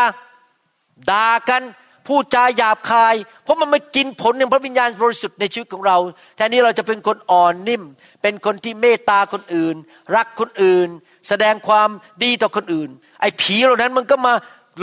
[1.11, 1.62] ด่ากัน
[2.11, 5.97] พูดจาหยาบคาย เพราะมันไม่กินผลในพระวิญญาณบริสุทธิ์ในชีวิตของเรา
[6.37, 7.83] แทนนี้เราจะเป็นคนอ่อนนิ่ม
[8.23, 9.77] เป็นคนที่เมตตาคนอื่น
[10.17, 10.89] รักคนอื่น
[11.29, 11.89] แสดงความ
[12.25, 12.91] ดีต่อคนอื่น
[13.21, 14.35] ไอ้ผีเหล่านั้นมันก็มา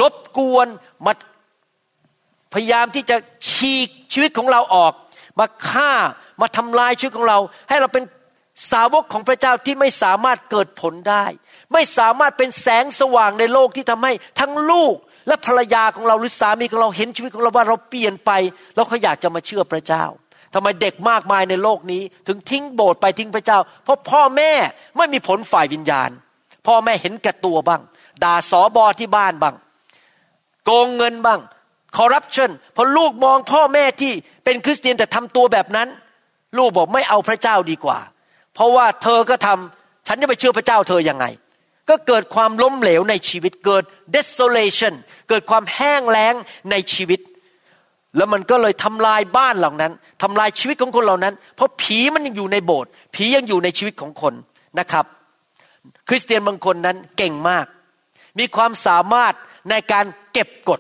[0.02, 0.68] รบกวน
[1.06, 1.14] มา
[2.54, 3.18] พยายามที่จะ
[3.50, 4.94] ฉีกชีวิตของเราออก
[5.40, 5.92] มาฆ่า
[6.42, 8.04] มาทำลายชีวิตของเรา ให้เราเป็น
[8.72, 11.26] สาวกของพระเจ้าที่ไม่สามารถเกิดผลได้
[11.74, 14.96] ไม่สามารถเป็นแสงสว่างในโลกที่ทำให้ทั้งลูก
[15.28, 18.32] และภรรยาของเราหรือสามีของเราเห็นชีวิตของเราว่าเราเปลี่ยนไป
[18.76, 20.04] แล้วเขาอยากจะมาเชื่อพระเจ้า
[20.54, 24.52] ทำไมเด็กมากมายในโลกนี้ ถึงทิ้งโบสถ์ไปทิ้งพระเจ้า เพราะพ่อแม่
[24.98, 26.10] ไม่มีผลฝ่ายวิญญาณ
[26.68, 27.82] พ่อแม่เห็นแก่ตัวบ้าง
[28.24, 29.56] ด่าสอบอที่บ้านบ้าง
[30.66, 31.40] โกงเงินบ้าง
[31.98, 34.14] คอร์รัปชันพอลูกมองพ่อแม่ที่
[34.46, 35.88] เป็นคริสเตียนแต่ทำตัวแบบนั้น
[36.58, 38.00] ลูกบอกไม่เอาพระเจ้าดีกว่า
[38.54, 41.26] เพราะว่าเธอก็ทำฉันจะไปเชื่อพระเจ้าเธอยังไง
[41.90, 43.84] ก็เกิดความล้มเหลวในชีวิตเกิด
[44.16, 44.94] desolation
[45.30, 46.34] เกิดความแห้งแล้ง
[46.72, 47.20] ในชีวิต
[48.18, 49.92] แล้วมันก็เลยทำลายบ้านเหล่านั้น
[50.24, 54.34] ทำลายชีวิตของคนเหล่านั้น เพราะผีมันยังอยู่ในโบสถ์ผียังอยู่ในชีวิตของคน
[54.80, 55.06] นะครับ
[56.08, 57.66] คริสเตียนบางคนนั้นเก่งมาก
[58.40, 59.34] มีความสามารถ
[59.70, 60.80] ในการเก็บกด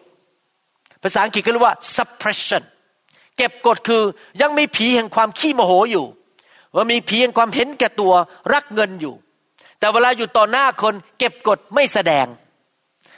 [1.03, 2.63] ภาษาอังกฤษก็เรียกว่า suppression
[3.37, 4.03] เก็บกดคือ
[4.41, 6.05] ยังมีผีแห่งความขี้โมโหอยู่
[6.75, 8.13] ว่ามีผีแห่งความเห็นแก่ตัว
[8.53, 9.13] รักเงินอยู่
[9.79, 12.25] แต่เวลาอยู่ต่อหน้าคนเก็บกดไม่แสดง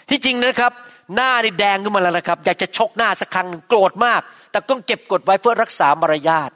[0.09, 0.71] ที่จริงนะครับ
[1.15, 6.49] หน้านี่แดงขึ้นมาแล้วนะครับ อยากจะชกหน้าสักครั้งหนึ่งโกรธมาก แต่ต้องเก็บกดไว้เพื่อรักษามารยาท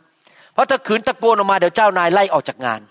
[0.54, 2.82] เพราะถ้าขืนตะโกนออกมาเดี๋ยวเจ้านายไล่ออกจากงาน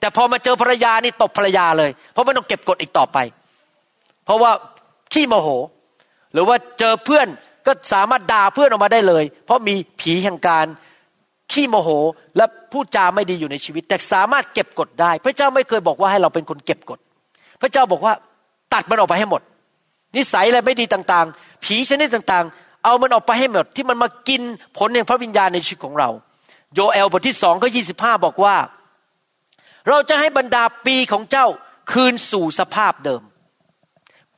[0.00, 3.18] แต่พอมาเจอภรรยานี่ตบภรรยาเลย เพราะไม่ต้องเก็บกดอีกต่อไป
[4.24, 4.50] เพราะว่า
[5.12, 5.48] ขี้โมโห
[6.32, 7.26] หรือว่าเจอเพื่อน
[7.66, 10.66] ก็สามารถด่าเพื่อนออกมาได้เลย เพราะมีผีแห่งการ
[11.52, 11.88] ขี้โมโห
[12.36, 16.98] และพูดจาไม่ดีอยู่ในชีวิต แต่สามารถเก็บกดได้ พระเจ้าไม่เคยบอกว่าให้เราเป็นคนเก็บกด
[17.62, 18.14] พระเจ้าบอกว่า
[18.72, 19.42] ตัดมันออกไปให้หมด
[20.16, 24.42] นิสัยอะไรไม่ดีต่างๆ ผีชนิดต่างๆ เอามันออกไปให้หมด ที่มันมากิน
[24.78, 26.08] ผลแห่งพระวิญญาณในชีวิตของเรา
[26.74, 28.56] โยเอลบทที่สองข้อยี่สิบห้าบอกว่า
[29.88, 31.46] เราจะให้บรรดาปีของเจ้า
[31.92, 33.22] คืนสู่สภาพเดิม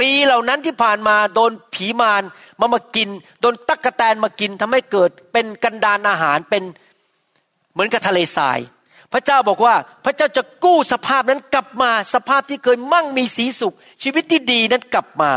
[0.01, 2.23] ปีเหล่านั้นที่ผ่านมาโดนผีมาร
[2.61, 3.09] มามากิน
[3.41, 6.63] โดนตักกะแตนมากินทำให้เกิดเป็นกันดานอาหารเป็น
[7.77, 8.59] เหมือนกับทะเลทราย
[9.13, 9.75] พระเจ้าบอกว่า
[10.05, 15.33] พระเจ้าจะกู้สภาพนั้นกลับมาสภาพที่เคยมั่งมีสีสุข ชีวิตที่ดีนั้นกลับมา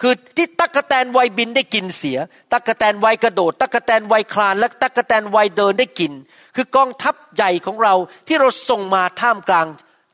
[0.00, 2.18] คือที่ตักกะแตนวัยบินได้กินเสีย
[2.52, 6.12] ตักกะแตนวัยกระโดด ตักกะแตนวัยคลาน และตักกะแตนวัยเดินได้กิน
[6.56, 7.94] คือกองทัพใหญ่ของเรา
[8.26, 9.66] ที่เราส่งมาท่ามกลาง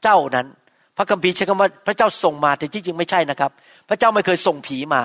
[0.03, 0.47] เจ้านั้น
[0.97, 3.51] พระคัมภีร์ใช้คำว่าพระเจ้าส่งมาแต่จริงๆไม่ใช่นะครับ
[3.89, 5.03] พระเจ้าไม่เคยส่งผีมา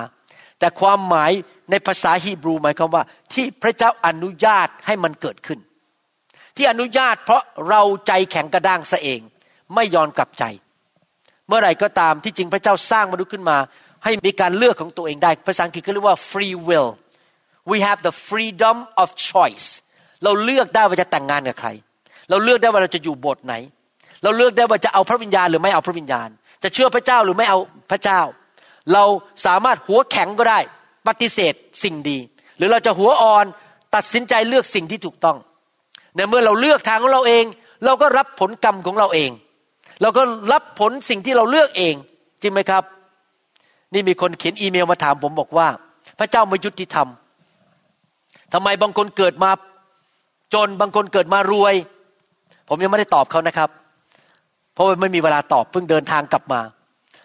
[0.58, 1.32] แต่ความหมาย
[1.70, 3.02] ในภาษาฮีบรูหมายความว่า
[3.32, 5.58] ที่พระเจ้าอนุญาตให้มันเกิดขึ้น
[6.60, 9.20] ที่อนุญาตเพราะเราใจแข็งกระด้างซะเอง
[9.74, 10.44] ไม่ยอมกลับใจ
[11.48, 13.56] เมื่อไหร่ก็ตามที่จริงพระเจ้าสร้างมนุษย์ขึ้นมา
[14.04, 16.90] ให้มีการเลือกของตัวเองได้ ภาษาอังกฤษก็เรียกว่า free will
[17.70, 19.66] we have the freedom of choice
[20.24, 21.68] เราเลือกได้ว่าจะแต่งงานกับใคร
[22.30, 23.54] เราเลือกได้ว่าเราจะอยู่บทไหน
[24.22, 26.28] เราเลือกได้ว่าจะเอาพระวิญญาณหรือไม่เอาพระวิญญาณ
[26.62, 27.58] จะเชื่อพระเจ้าหรือไม่เอา
[27.90, 28.20] พระเจ้า
[28.92, 29.04] เรา
[29.46, 30.60] สามารถหัวแข็งก็ได้
[31.08, 32.18] ปฏิเสธสิ่งดี
[32.56, 33.46] หรือเราจะหัวอ่อน
[33.94, 35.36] ตัดสินใจเลือกสิ่งที่ถูกต้อง
[36.16, 37.44] ในเมื่อเราเลือกทางของเราเอง
[37.84, 39.30] เราก็รับผลกรรมของเราเอง
[40.02, 41.94] เราก็รับผลสิ่งที่เราเลือกเอง
[42.42, 42.82] จริงไหมครับ
[43.94, 45.68] นี่มีคนเขียนอีเมลมาถามผมบอกว่า
[46.18, 47.08] พระเจ้าไม่ยุติธรรม
[48.52, 49.50] ทำไมบางคนเกิดมา
[50.54, 51.74] จนบางคนเกิดมารวย
[52.68, 53.70] ผมยังไม่ได้ตอบเขานะครับ
[54.74, 56.60] เพราะไม่มีเวลาตอบเพิ่งเดินทางกลับมา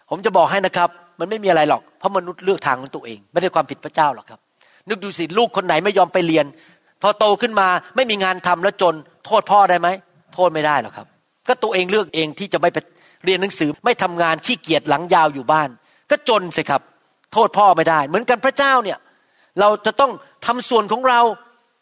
[0.10, 4.40] ผมจะบอกให้นะครับ มันไม่มีอะไรหรอกเพราะมนุษย์เลือกทางของตัวเอง ไม่ได้ความผิดพระเจ้าหรอกครับ
[4.90, 6.46] นึกดูสิลูกคนไหนไม่ยอมไปเรียน
[7.02, 9.88] พอโตขึ้นมาไม่มีงานทำแล้วจนโทษพ่อได้ไหม
[10.34, 11.08] โทษไม่ได้หรอกครับ
[11.48, 12.78] ก็ตัวเองเลือกเองที่จะไม่ไป
[13.26, 15.70] เรียนหนังสือไม่ทำงานขี้เกียจหลังยาวอยู่บ้าน
[16.12, 16.82] ก็จนสิครับ
[17.34, 18.98] โทษพ่อไม่ได้ เหมือนกันพระเจ้าเนี่ย
[19.60, 20.12] เราจะต้อง
[20.46, 21.22] ทำส่วนของเรา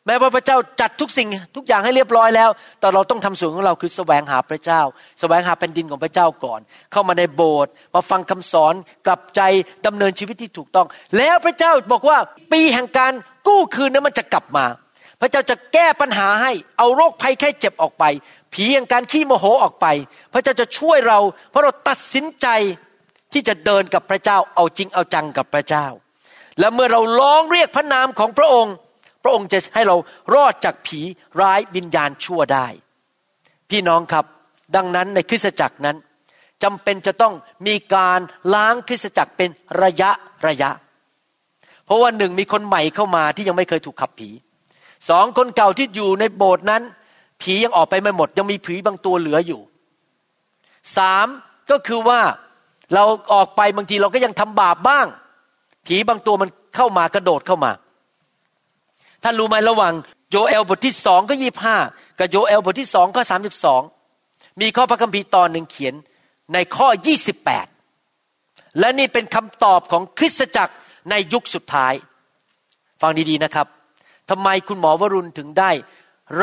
[0.08, 2.50] แม้ว่าพระเจ้าจัดทุกสิ่งทุกอย่างให้เรียบร้อยแล้ว
[2.80, 4.82] แต่เราต้องทำส่วนของเราคือแสวงหาพระเจ้า
[5.20, 6.60] แสวงหาแผ่นดินของพระเจ้าก่อน
[6.92, 8.74] เข้ามาในโบสถ์มาฟังคำสอน
[9.06, 9.42] กลับใจ
[9.86, 10.88] ดำเนินชีวิตที่ถูกต้อง
[11.18, 12.18] แล้วพระเจ้าบอกว่า
[12.52, 13.14] ปีแห่งการ
[13.48, 14.66] กู้คืนนั้นมันจะกลับมา
[15.24, 18.04] ระเจ้าจะแก้ปัญหาให้เอาโรคภัยแค่เจ็บออกไป
[18.54, 19.88] ผีอย่างการขี้โมโหออกไป
[20.34, 21.20] พระเจ้าจะช่วยเรา
[21.50, 22.48] เพราะเราตัดสินใจ
[23.34, 25.86] ที่จะเดินกับพระเจ้าเอาจริงเอาจังกับพระเจ้า
[26.60, 28.74] และเมื่อเราร้องเรียกพระนามของพระองค์
[29.24, 29.96] พระองค์จะให้เรา
[30.34, 31.00] รอดจากผี
[31.42, 32.68] ร้ายวิญญาณชั่วได้
[33.70, 34.26] พี่น้องครับ
[34.76, 35.98] ดังนั้นในคริสตจักรนั้น
[36.64, 37.34] จำเป็นจะต้อง
[37.68, 38.20] มีการ
[38.54, 39.50] ล้างคริสตจักรเป็น
[39.82, 40.12] ระยะ
[40.48, 40.70] ระยะ
[41.86, 44.30] เพราะว่าหนึ่งมีคนใหม่เข้ามาที่ยังไม่เคยถูกขับผี
[45.10, 46.82] สองคนเก่าที่อยู่ในโบสถ์นั้น
[47.42, 49.62] ผียังออกไปไม่หมด ยังมีผีบางตัวเหลืออยู่
[50.98, 51.28] สาม
[51.72, 52.20] ก็คือว่า
[52.94, 55.08] เราออกไปบางทีเราก็ยังทำบาปบ้าง
[55.88, 57.72] ผีบางตัวมันเข้ามากระโดดเข้ามา
[59.24, 59.94] ท่านรู้ไหมระหว่าง
[60.32, 61.78] โยเอลบทที่สองก็ยี่ห้า
[62.20, 63.82] กับโยเอลบทที่สองข้อสามสิบสอง
[64.62, 65.94] มีข้อพระคัมภีร์ตอนหนึ่งเขียน
[66.54, 67.68] ในข้อยี่สิบแปด
[68.80, 70.74] และนี่เป็นคำตอบของคริสตจักร
[71.10, 71.94] ในยุคสุดท้าย
[73.02, 73.68] ฟังดีๆนะครับ
[74.30, 75.72] ทำไมคุณหมอวรุณถึงได้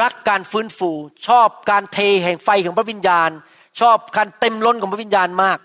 [0.00, 0.90] รักการฟื้นฟู
[1.26, 3.30] ชอบการเทแห่งไฟของพระวิญญาณ
[3.80, 5.58] ชอบการเต็มล้นของพระวิญญาณมาก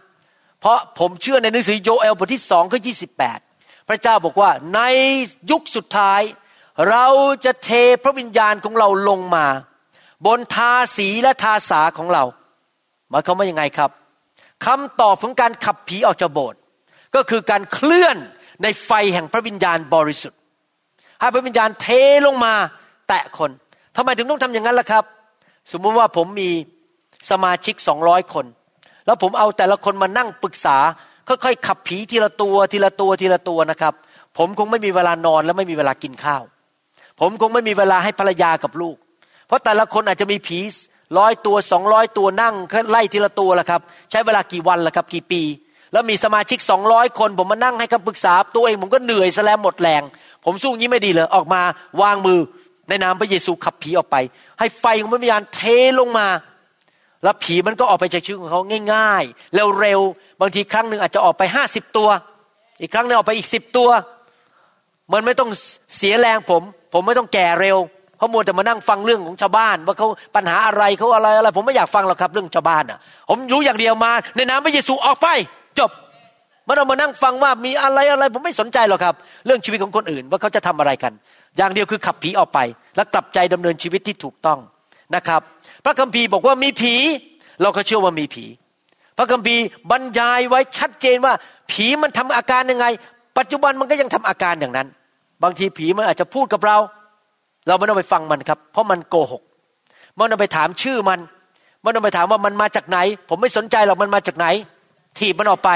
[0.60, 3.40] เพราะผมเชื่อในหนังสือโยเอลบทที่สองข้อยี่สิบแปด
[3.90, 4.82] พระเจ้าบอกว่าใน
[5.52, 6.22] ยุคสุดท้าย
[6.90, 7.08] เรา
[7.46, 7.70] จะเท
[8.04, 9.46] พระวิญญาณของเราลงมา
[10.26, 12.24] บนทาสีและทาสาของเรา
[13.10, 13.92] หมายความว่ายังไงครับ
[14.66, 16.60] คำตอบของการขับผีออกจากโบสถ์
[17.16, 18.18] ก็คือการเคลื่อน
[18.64, 20.40] ในไฟแห่งพระวิญญาณบริสุทธิ์
[21.20, 21.88] ให้พระวิญญาณเท
[22.28, 22.54] ลงมา
[23.08, 23.52] แตะคน
[23.96, 25.04] ทำไมถึงต้องทำอย่างนั้นล่ะครับ
[25.72, 26.50] สมมุติว่าผมมี
[27.32, 28.46] สมาชิกสองร้อยคน
[29.06, 30.78] แล้วผมเอาแต่ละคนมานั่งปรึกษา
[31.28, 33.94] ค่อยๆขับผีทีละตัวทีละตัวทีละตัวนะครับ
[34.38, 36.44] ผมคงไม่มีเวลานอนและไม่มีเวลากินข้าว
[37.20, 38.96] ผมคงไม่มีเวลาให้ภรรยากับลูก
[39.48, 40.60] เพราะแต่ละคนอาจจะมีผี
[41.18, 42.56] ร้อยตัวสองร้อยตัวนั่ง
[42.92, 45.42] ไล่ทีละตัวละครับ ใช้เวลากี่วันละครับ กี่ปี
[45.94, 50.02] แล้วมีสมาชิกสองร้อยคน ผมมานั่งให้คำปรึกษาตัวเองผมก็เหนื่อยซะแล้วหมดแรง
[50.46, 51.62] ผมสู้งี้ไม่ดีเลยออกมา
[52.02, 52.40] วางมือ
[52.90, 54.16] ในนามพระเยซูขับผีออกไป
[54.60, 55.62] ให้ไฟของพระวิญญาณเท
[56.00, 56.28] ลงมา
[57.24, 58.62] แล้วผีมันก็ออกไปจากชีวิตของเขา
[58.94, 60.02] ง่ายๆเร็ว
[60.42, 62.10] บางทีครั้งหนึ่งอาจจะออกไปห้าสิบตัว
[62.82, 63.90] อีกครั้งหนึ่งออกไปอีกสิบตัว
[65.14, 65.50] มันไม่ต้อง
[65.98, 66.62] เสียแรงผม
[66.94, 67.78] ผมไม่ต้องแก่เร็ว
[68.18, 75.28] เพราะมัวแต่มานั่งฟังเรื่องของชาวบ้าน ว่าเขาปัญหาอะไรเขาอะไรอะไร ผมไม่อยากฟังหรอกครับเรื่องชาวบ้านอะ ผมรู้อย่างเดียวมา ในนามพระเยซูออกไป
[75.80, 75.92] จบ
[76.66, 81.14] ไม่ต้องมานั่งฟังว่ามีอะไรอะไรผมไม่สนใจหรอกครับ เรื่องชีวิตของคนอื่นว่าเขาจะทำอะไรกัน
[81.58, 82.60] อย่างเดียวคือขับผีออกไป
[82.96, 84.60] แล้วกลับใจดำเนินชีวิตที่ถูกต้อง
[85.16, 85.42] นะครับ
[85.86, 86.96] พระคัมภีร์บอกว่ามีผี
[87.62, 88.46] เราก็เชื่อว่ามีผี
[89.18, 91.34] พระคัมภีร์บรรยายไว้ชัดเจนว่า
[91.72, 92.86] ผีมันทำอาการยังไง
[93.38, 94.88] ปัจจุบันมันก็ยังทำอาการอย่างนั้น
[95.44, 96.78] บางทีผีมันอาจจะพูดกับเรา
[97.68, 99.42] เราไม่ต้องไปฟังมันครับ เพราะมันโกหก
[100.16, 101.20] ไม่ต้องไปถามชื่อมัน
[101.82, 103.00] ไม่ต้องไปถามว่ามันมาจากไหน
[103.30, 104.48] ผมไม่สนใจหรอกมันมาจากไหน
[105.20, 105.72] ถีบมันออกไป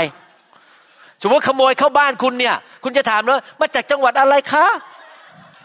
[1.21, 4.65] สมมติขโมยเข้าบ้านคุณเนี่ย คุณจะถามว่ามาจากจังหวัดอะไรคะ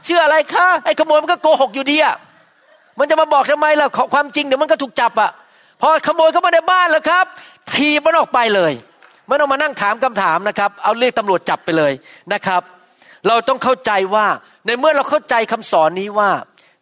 [0.07, 2.17] ชื่ออะไรคะไอ้ขโมยมันก็โกหกอยู่ดีอะ
[2.99, 5.31] มันจะมาบอกทำไมล่ะความจริงเดี๋ยวมันก็ถูกจับอะ
[5.81, 7.27] พอขโมยเข้ามาในบ้านแล้วครับ
[7.73, 8.73] ถีมันออกไปเลย
[9.27, 11.93] ไม่ต้องมานั่งถามคำถามนะครับ เอาเรียกตำรวจจับไปเลย
[12.33, 12.63] นะครับ
[13.29, 14.27] เราต้องเข้าใจว่า
[14.67, 16.31] ในเมื่อเราเข้าใจคำสอนนี้ว่า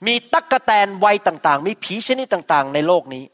[0.06, 3.24] มีตักกะแตนวัยต่างๆ มีผีชนิดต่างๆ ในโลกนี้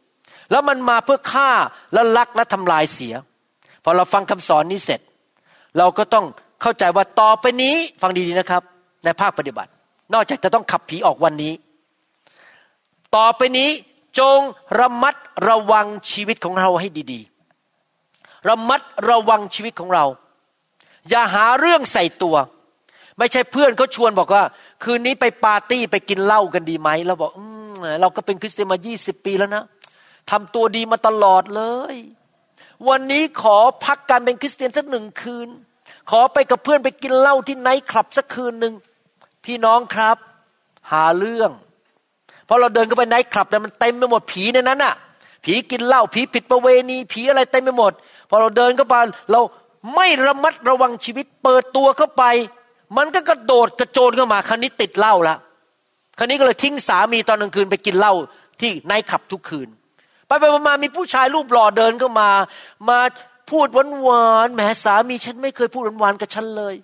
[0.51, 1.51] แล้วมันมาเพื่อฆ่า
[1.95, 3.15] และลักและทำลายเสีย
[3.85, 5.01] พอเราฟังคำสอนนี้เสร็จ
[5.79, 6.27] เราก็ต้อง
[6.63, 8.63] เข้าใจว่าต่อไปนี้ฟังดีๆนะครับ
[9.05, 9.71] ในภาคปฏิบัติ
[10.15, 11.53] นอกจากจะต้องขับผีออกวันนี้
[13.17, 13.71] ต่อไปนี้
[14.19, 14.39] จง
[14.81, 15.15] ระมัด
[15.49, 20.05] ระวังชีวิตของเราให้ดีๆ ระมัดระวังชีวิตของเรา
[21.09, 22.37] อย่าหาเรื่องใส่ตัว
[23.19, 24.45] ไม่ใช่เพื่อนเขาชวนบอกว่า
[24.85, 27.41] คืนนี้ไปปาร์ตี้ไปกินเหล้ากันดีไหมเราบอกอ
[28.01, 29.65] เราก็เป็นคริสเตียนมายี่สิบปีแล้วนะ
[30.31, 31.63] ทำตัวดีมาตลอดเล
[31.95, 31.97] ย
[32.89, 35.49] วันนี้ขอพักการเป็นคริสเตียนสักหนึ่งคืน
[36.11, 38.75] ขอไปกับเพื่อนไปกินเหล้าที่ไนท์คลับสักคืนหนึ่ง
[39.45, 40.17] พี่น้องครับ
[40.93, 41.51] หาเรื่อง
[42.49, 44.95] พอเราเดินเข้าไปไนท์คลับแต่มันเต็มไปหมดผีในนั้นอะ
[45.45, 47.93] ผีกินเหล้าผีผิดประเวณี ผีอะไรเต็มไปหมด
[48.29, 48.97] พอเราเดินเข้าไป
[49.33, 49.41] เรา
[49.95, 52.25] ไม่ระมัดระวังชีวิต เปิดตัวเข้าไป
[52.97, 55.37] มันก็กระโดดกระโจนเข้ามาคันนี้ติดเหล้าละ
[56.19, 58.15] คันนี้ก็เลยทิ้งสามีตอนกลางคืนไปกินเหล้า
[58.61, 59.69] ที่ในขับทุกคืน
[60.27, 62.31] ไปไปมามีผู้ชายรูปหล่อเดินเข้ามา
[62.89, 62.99] มา
[63.51, 66.75] พูดหวานหวานแหมสามีฉันไม่เคยพูดหวานหวานกับฉันเลย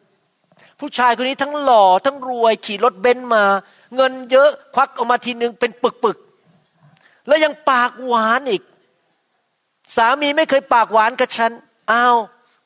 [0.81, 3.45] ผู้ชายคนนี้ทั้งหล่อทั้งรวยขี่รถเบนซ์มา
[3.95, 6.19] เงินเยอะควักออกมาทีนึงเป็นปึกปึก
[7.27, 8.63] แล้วยังปากหวานอีก
[9.97, 11.53] สามีไม่เคยปากหวานกับฉัน
[11.93, 12.17] อ้าว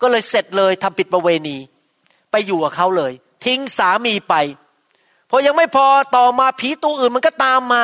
[0.01, 1.57] ก็เลยเสร็จเลยทำผิดประเวณี
[2.31, 3.13] ไปอยู่กับเขาเลย
[3.45, 4.35] ทิ้งสามีไป
[5.31, 5.87] พอยังไม่พอ
[6.17, 7.83] ต่อมาผีตัวอื่นมันก็ตามมา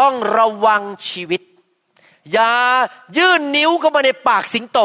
[0.00, 1.40] ต้องระวังชีวิต
[2.32, 2.54] อย่า
[3.18, 4.80] ยื่นนิ้วเข้ามาในปากสิงโต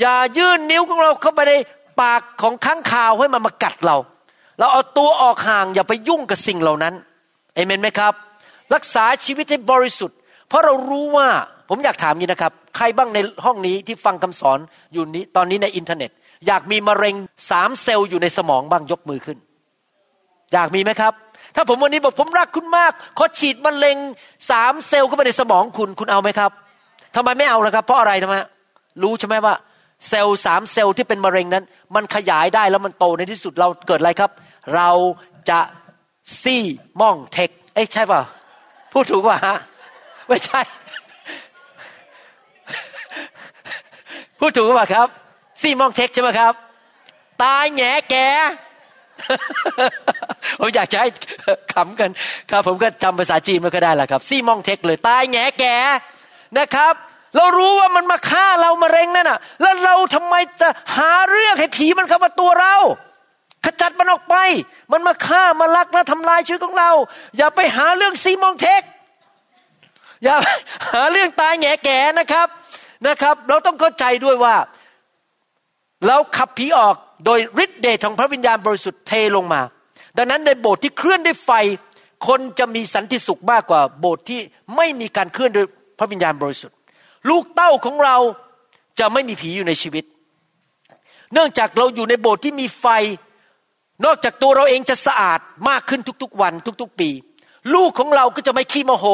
[0.00, 1.54] อย่ายื่นนิ้วของเราเข้าไปใน
[2.02, 3.96] ปากของค้างคาวให้มันมากัดเรา
[4.58, 6.94] เราเอาตัวออกห่างอย่าไปยุ่งกับสิ่งเหล่านั้น
[7.54, 8.12] เอเมนไหมครับ
[8.74, 10.18] รักษาชีวิตให้บริสุทธิ์
[10.48, 11.28] เพราะเรารู้ว่า
[11.68, 14.58] ผมอยากถามนี้นะครับ ใครบ้างในห้องนี้ที่ฟังคำสอน
[14.92, 16.10] อยู่นี้ตอนนี้ในอินเทอร์เน็ต
[16.46, 17.14] อยากมีมะเร็ง
[17.50, 19.38] สามเซลล์อยู่ในสมองบ้างยกมือขึ้น
[20.52, 21.12] อยากมีไหมครับ
[21.56, 23.96] ถ้าผมวันนี้บอกผมรักคุณมากขอฉีดมะเร็ง
[24.50, 26.50] สามเซลล์เข้าไปในสมองคุณคุณเอาไหมครับ
[27.16, 28.34] ทำไมไม่เอาล่ะครับ เพราะอะไรทำไม
[29.02, 29.54] รู้ใช่ไหมว่า
[30.08, 34.30] เซลล์สามเซลล์ที่เป็นมะเร็งนั้น มันขยายได้แล้วมันโตในที่สุดเราเกิดอะไรครับ
[34.76, 34.90] เรา
[35.50, 35.60] จะ
[36.42, 36.62] ซี่
[37.00, 38.20] ม่องเทคเอ้ใช่ป่ะ
[38.92, 39.56] พูดถูกป่ะฮะ
[40.28, 40.60] ไม่ใช่
[44.38, 45.08] พูดถูกป่ะครับ
[45.60, 46.54] ซี่ม่องเทคใช่ไหมครับ
[47.42, 48.16] ตายแง่แก
[50.60, 51.08] ผมอยากจะให้
[51.72, 52.10] ขำกัน
[52.50, 55.64] ครับ ผมก็จำภาษาจีนม่ค่อยได้แหละครับ ซี่มองเทคเลยตายแงแก
[56.58, 56.94] นะครับ
[57.36, 62.76] เรารู้ว่ามันมาฆ่าเรามาเร็งนั่นน่ะ แล้วเราทำไมจะหาเรื่องให้ผีมันเข้ามาตัวเรา
[63.64, 64.36] ขจัดมันออกไป
[64.92, 66.90] มันมาฆ่ามาลักและทำลายชีวิตของเรา
[67.36, 68.82] อย่าไปหาเรื่องซีมองเทค
[70.24, 70.36] อย่า
[70.92, 72.48] หาเรื่องตายแงแกนะครับ
[73.06, 74.56] นะครับ เราต้องเข้าใจด้วยว่า
[76.06, 79.60] เราขับผีออก โดยฤทธิเดชของพระวิญญาณบริสุทธิ์เทลงมา
[80.16, 81.50] ดังนั้นในโบสถ์ที่เคลื่อนด้วยไฟ
[82.26, 84.40] คนจะมีสันติสุขมากกว่าโบสถ์ที่
[84.76, 85.66] ไม่มีการเคลื่อนด้วย
[85.98, 86.76] พระวิญญาณบริสุทธิ์
[87.30, 88.16] ลูกเต้าของเรา
[88.98, 90.04] จะไม่มีผีอยู่ในชีวิต
[91.32, 92.86] เนื่องจากเราอยู่ในโบสถ์ที่มีไฟ
[94.04, 97.10] นอกจากตัวเราเองจะสะอาดมากขึ้นทุกๆวันทุกๆปี
[97.74, 99.06] ลูกของเราก็จะไม่ขี้โมโห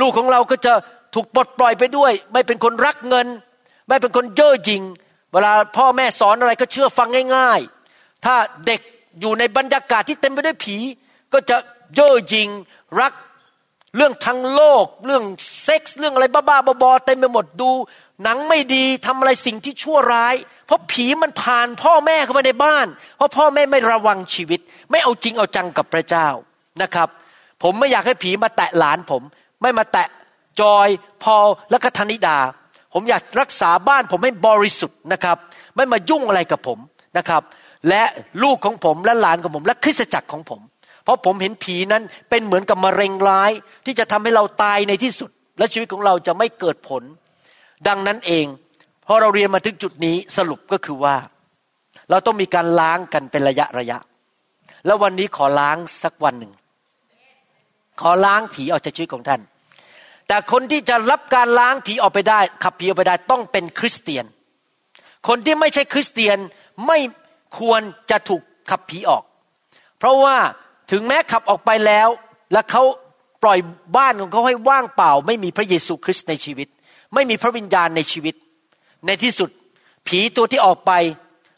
[0.00, 0.72] ลูกของเราก็จะ
[1.14, 3.26] ถูกปลดปล่อยไปด้วย ไม่เป็นคนรักเงิน
[3.88, 4.82] ไม่เป็นคนเย่อหยิ่ง
[5.32, 7.60] เวลาพ่อแม่สอนอะไรก็เชื่อฟังง่าย
[7.92, 8.34] ๆ ถ้า
[8.66, 8.80] เด็ก
[9.20, 10.76] อยู่ในบรรยากาศที่เต็มไปด้วยผี
[11.32, 11.56] ก็จะ
[11.94, 12.48] เย่อหยิ่ง
[13.00, 13.12] รัก
[13.96, 15.24] เรื่องทางโลก เรื่อง
[15.62, 17.70] เซ็กส์เรื่องอะไรบ้าๆบอๆเต็มไปหมดดู
[18.22, 20.34] หนังไม่ดีทำอะไรสิ่งที่ชั่วร้าย
[20.66, 24.60] เพราะผีมันผ่านพ่อแม่เข้ามาในบ้าน เพราะพ่อแม่ไม่ระวังชีวิต
[24.90, 26.28] ไม่เอาจริงเอาจังกับพระเจ้า
[26.82, 27.08] นะครับ
[27.62, 29.22] ผมไม่อยากให้ผีมาแตะหลานผม
[29.62, 30.06] ไม่มาแตะ
[30.60, 30.88] จอย
[31.22, 31.36] พอ
[31.70, 32.38] และก็ธนิดา
[32.92, 35.36] ผมอยากรักษาบ้านผมให้บริสุทธิ์นะครับ
[35.76, 36.78] ไม่มายุ่งอะไรกับผม
[37.18, 37.42] นะครับ
[37.88, 38.02] และ
[38.42, 40.60] ลูกของผมและหลานของผมและคริสตจักรของผม
[41.04, 43.52] เพราะผมเห็นผีนั้นเป็นเหมือนกับมะเร็งร้าย
[43.86, 47.02] ที่จะทำให้เราตายในที่สุด และชีวิตของเราจะไม่เกิดผล
[47.88, 48.46] ดังนั้นเอง
[49.06, 51.16] พอเราเรียนมาถึงจุดนี้สรุปก็คือว่า
[52.10, 53.98] เราต้องมีการล้างกันเป็นระยะระยะ
[54.86, 56.52] แล้ววันนี้ขอล้างสักวันหนึ่ง
[58.00, 59.40] ขอล้างผีออกจากชีวิตของท่าน
[60.30, 64.24] แต่คนที่จะรับการล้างผีออกไปได้ ขับผีออกไปได้ต้องเป็นคริสเตียน
[65.28, 66.38] คนที่ไม่ใช่คริสเตียน
[66.86, 66.98] ไม่
[67.58, 69.24] ควรจะถูกขับผีออก
[69.98, 70.36] เพราะว่า
[70.90, 72.08] ถึงแม้ขับออกไปแล้ว
[72.52, 72.82] และเขา
[73.42, 73.58] ปล่อย
[73.96, 76.68] บ้านของเขาให้ว่างเปล่า ไม่มีพระเยซูคริสต์ในชีวิต
[77.14, 78.34] ไม่มีพระวิญญาณในชีวิต
[79.06, 79.50] ในที่สุด
[80.06, 80.92] ผีตัวที่ออกไป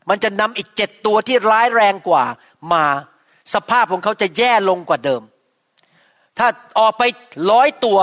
[0.09, 2.25] มันจะนำอีกเจ็ดตัวที่ร้ายแรงกว่า
[2.73, 2.85] มา
[3.55, 5.23] สภาพของเขาจะแย่ลงกว่าเดิม
[6.39, 6.49] ถ้า
[6.79, 7.03] ออกไป
[7.51, 7.99] ร้อยตัว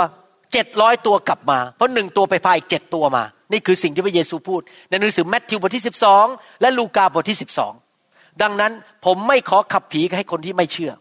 [0.53, 6.25] เจ็ดร้อยตัวกลับมา เพราะหนึ่งตัวไปพาอีกเจ็ดตัวมา นี่คือสิ่งที่พระเยซูพูด ในหนังสือแมทธิวบทที่สิบสอง
[6.61, 7.73] และลูกาบทที่สิบสอง
[8.41, 8.71] ดังนั้น
[9.05, 10.91] ผมไม่ขอขับผีให้คนที่ไม่เชื่อ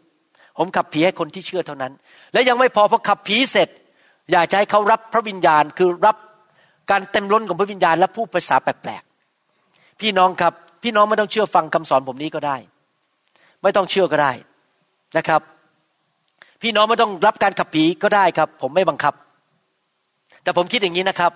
[0.58, 1.92] ผมขับผีให้คนที่เชื่อเท่านั้น
[2.32, 3.68] และยังไม่พอพอขับผีเสร็จ
[4.32, 6.16] อยากจะให้เขารับพระวิญญาณคือรับ
[6.90, 12.56] การเต็มล้นของพระวิญญาณและพูดภาษาแปลกๆพี่น้องครับ พี่น้องไม่ต้องเชื่อฟังคำสอนผมนี้ก็ได้
[13.62, 14.32] ไม่ต้องเชื่อก็ได้
[15.16, 15.40] นะครับ
[16.62, 19.14] พี่น้องไม่ต้องรับการขับผีก็ได้ครับ ผมไม่บังคับ
[20.48, 21.32] แต่ผมคิดอย่างนี้นะครับ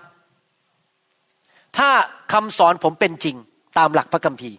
[1.78, 1.90] ถ้า
[2.32, 3.36] คำสอนผมเป็นจริง
[3.78, 4.58] ตามหลักพระคัมภีร์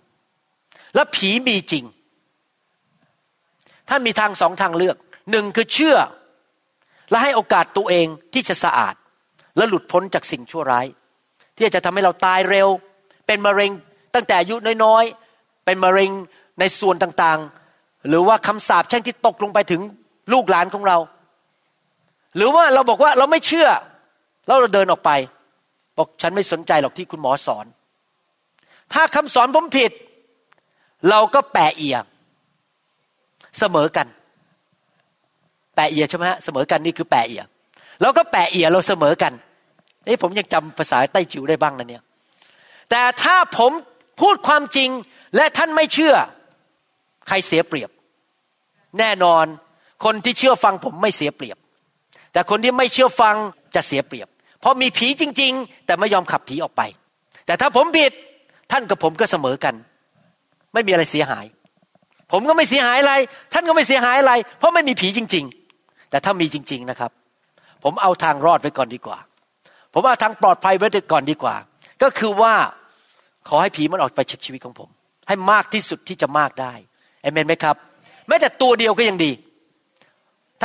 [0.96, 1.84] และผีมีจริง
[3.90, 4.96] ท่านมีทางสองทางเลือก
[5.32, 5.98] หนึ่งคือเชื่อ
[7.10, 8.96] และให้โอกาสตัวเองที่จะสะอาด
[9.58, 10.86] และหลุดพ้นจากสิ่งชั่วร้าย
[11.56, 12.68] ที่จะทำให้เราตายเร็ว
[13.28, 13.72] เป็นมะเร็ง
[14.16, 16.12] ตั้งแต่อายุน้อยๆ เป็นมะเร็ง
[16.60, 19.82] ในส่วนต่างๆ หรือว่าคำสาปแช่งที่ตกลงไปถึง
[20.34, 20.98] ลูกหลานของเรา
[22.36, 23.70] หรือว่าเราบอกว่าเราไม่เชื่อ
[24.46, 25.12] แล้วเราเดินออกไป
[25.98, 27.66] บอกฉันไม่สนใจหรอกที่คุณหมอสอน
[28.94, 29.92] ถ้าคำสอนผมผิด
[31.10, 31.98] เราก็แปะเอีย
[33.60, 34.08] เสมอกัน
[35.76, 37.44] แปะเอียใช่ไหมฮะเสมอกันนี่คือแปะเอีย
[38.02, 39.34] เราก็แปะเอียเราเสมอกัน
[40.08, 42.04] นี่ผมยังจำภาษาใต้จิ๋วได้บ้างนะเนี่ย
[42.90, 43.72] แต่ถ้าผม
[44.22, 44.90] พูดความจริง
[45.36, 46.16] และท่านไม่เชื่อ
[47.28, 47.90] ใครเสียเปรียบ
[49.00, 49.46] แน่นอน
[50.04, 51.58] คนที่เชื่อฟังผมไม่เสียเปรียบ
[52.34, 53.36] แต่คนที่ไม่เชื่อฟัง
[53.76, 54.28] จะเสียเปรียบ
[54.64, 56.82] เพราะมีผีจริง ๆ แต่ไม่ยอมขับผีออกไป
[57.46, 58.12] แต่ถ้าผมผิด
[58.72, 59.76] ท่านกับผมก็เสมอกัน
[60.74, 61.46] ไม่มีอะไรเสียหาย
[62.32, 63.14] ผมก็ไม่เสียหายอะไร
[63.54, 65.46] ท่านก็ไม่เสียหายอะไร เพราะไม่มีผีจริง
[65.78, 67.12] ๆ แต่ถ้ามีจริง ๆนะครับ
[67.84, 69.18] ผมเอาทางรอดไว้ก่อนดีกว่า
[69.94, 71.56] ผมเอาทางปลอดภัยไว้ก่อนดีกว่า
[72.02, 72.54] ก็คือว่า
[73.48, 74.90] ขอให้ผีมันออกไปจากชีวิตของผม
[75.28, 76.74] ให้มากที่สุดที่จะมากได้
[77.22, 77.76] เอเมนไหมครับ
[78.28, 79.32] แม้แต่ตัวเดียวก็ยังดี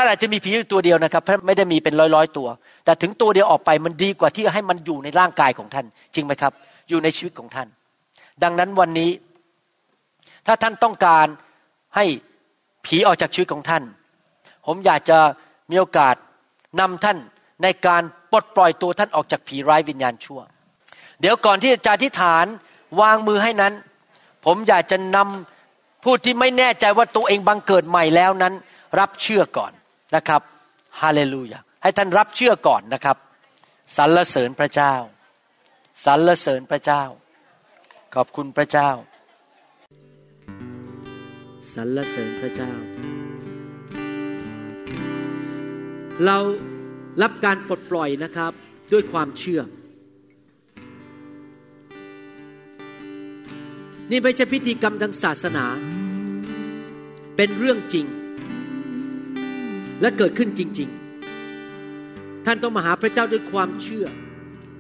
[0.01, 2.49] ท่านอาจจะมีผีอยู่ตัวเดียวนะครับไม่ได้มีเป็นร้อยร้อยตัว
[2.85, 6.53] แต่ถึงตัวเดียวออกไปมันดีกว่าที่ให้มันอยู่ในร่างกายของท่าน จริงไหมครับ
[6.89, 7.69] อยู่ในชีวิตของท่าน
[8.43, 9.11] ดังนั้นวันนี้
[10.47, 11.27] ถ้าท่านต้องการ
[11.97, 12.05] ให้
[12.87, 13.83] ผีออกจากชีวิตของท่าน
[14.67, 15.19] ผมอยากจะ
[15.71, 16.15] มีโอกาส
[16.81, 17.19] นำท่าน
[17.63, 20.41] ในการปลดปล่อยตัวท่านออกจากผีร้ายวิญญาณชั่ว
[21.21, 22.47] เดี๋ยวก่อนที่จะอธิษฐาน
[23.01, 23.73] วางมือให้นั้น
[24.45, 28.55] ผมอยากจะนำผู้ที่ไม่แน่ใจว่าตัวเองบังเกิดใหม่แล้วนั้น
[28.99, 29.73] รับเชื่อก่อน
[30.15, 30.43] นะครับ
[31.01, 33.17] ฮาเลลูยาให้ท่านรับเชื่อก่อนนะครับ
[33.97, 34.95] สรรเสริญพระเจ้า
[36.05, 37.03] สรรเสริญพระเจ้า
[38.15, 38.91] ขอบคุณพระเจ้า
[41.75, 42.73] สรรเสริญพระเจ้า
[46.25, 46.37] เรา
[47.23, 48.53] รับการปลดปล่อยนะครับ
[48.93, 49.61] ด้วยความเชื่อ
[54.11, 55.67] นี่ไม่ใช่พิธีกรรมทางศาสนา
[57.37, 58.07] เป็นเรื่องจริง
[60.01, 60.89] และเกิดขึ้นจริง
[61.67, 64.07] ๆ ท่านต้องมาหาพระเจ้าด้วยความเชื่อ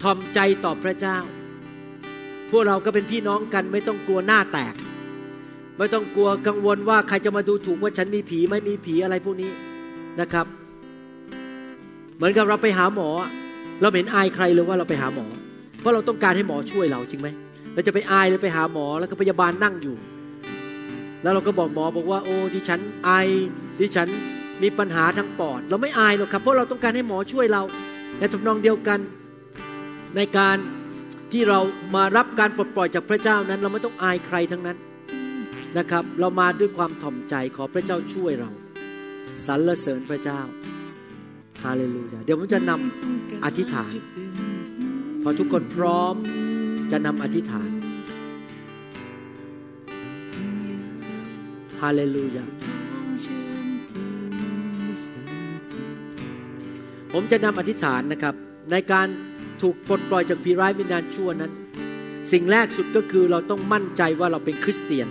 [0.03, 1.19] ทอมใจต่อพระเจ้า
[2.51, 4.75] พวกเราก็เป็นพี่น้องกันไม่ต้องกลัวหน้าแตก
[5.79, 9.51] ไม่ต้องกลัวกังวลว่าใครจะมาดูถูกว่าฉันมีผีไม่มีผีอะไรพวกนี้
[10.21, 10.47] นะครับ
[12.16, 13.09] เหมือนกับเราไปหาหมอ
[13.81, 15.27] เราเห็นอายใครเลยว่าเราไปหาหมอ
[15.81, 17.29] เพราะเราต้องการให้หมอช่วยเราจริงไหม
[17.75, 19.97] เราจะไปอายหรือไปหาหมอแล้วก็พยาบาลนั่งอยู่
[21.23, 23.11] แล้วเราก็บอกหมอบอกว่า โอ้ดิฉันไอ
[23.81, 24.09] ดิฉัน
[24.62, 27.62] มีปัญหาทางปอด เราไม่อายหรอกครับ เพราะเราต้องการให้หมอช่วยเรา
[28.18, 28.98] ในทำนองเดียวกัน
[30.16, 30.56] ในการ
[31.32, 31.61] ที่เรา
[31.94, 34.78] มารับการปลดปล่อยจากพระเจ้านั้น เราไม่ต้องอายใครทั้งนั้น
[35.78, 38.50] นะครับ เรามาด้วยความถ่อมใจขอพระเจ้าช่วยเรา
[39.46, 40.40] สรรเสริญพระเจ้า
[41.64, 43.92] ฮาเลลูยาเดี๋ยวผมจะนำอธิษฐาน
[45.22, 46.14] พอทุกคนพร้อม
[46.92, 47.70] จะนำอธิษฐาน
[51.80, 52.44] ฮาเลลูยา
[57.12, 58.34] ผมจะนำอธิษฐานนะครับ
[58.70, 59.06] ในการ
[59.62, 61.52] ถูกปลดปล่อยจากผีร้ายวิญญาณชั่วนั้น
[62.32, 65.09] สิ่งแรกสุดก็คือเราต้องมั่นใจว่าเราเป็นคริสเตียน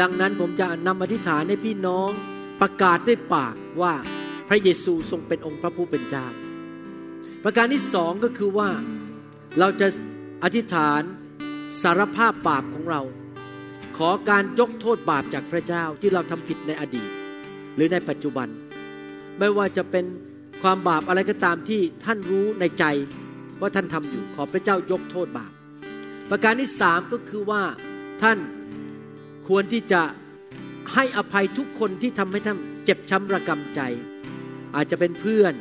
[0.00, 2.10] ดังนั้นผมจะนำอธิษฐานให้พี่น้อง
[2.60, 3.94] ประกาศด้วยปากว่า
[4.48, 6.26] พระเยซูทรงเป็นองค์พระผู้เป็นเจ้า
[7.44, 8.70] ประการที่สองก็คือว่า
[9.58, 9.86] เราจะ
[10.44, 11.02] อธิษฐาน
[11.82, 13.02] สารภาพบาปของเรา
[13.96, 17.10] ขอการยกโทษบาปจากพระเจ้าที่เราทำผิดในอดีต
[17.74, 18.48] หรือในปัจจุบัน
[19.38, 20.04] ไม่ว่าจะเป็น
[20.62, 22.84] ความบาปอะไรก็ตามที่ท่านรู้ในใจ
[23.60, 25.52] ว่าท่านทำอยู่ขอพระเจ้ายกโทษบาป
[26.30, 27.62] ประการที่สามก็คือว่า
[28.22, 28.38] ท่าน
[29.48, 30.02] ควรที่จะ
[30.94, 33.80] ให้อภัยทุกคนที่ทำให้ท่านเจ็บช้ำระกำใจ
[34.74, 35.54] อาจจะเป็นเพื่อน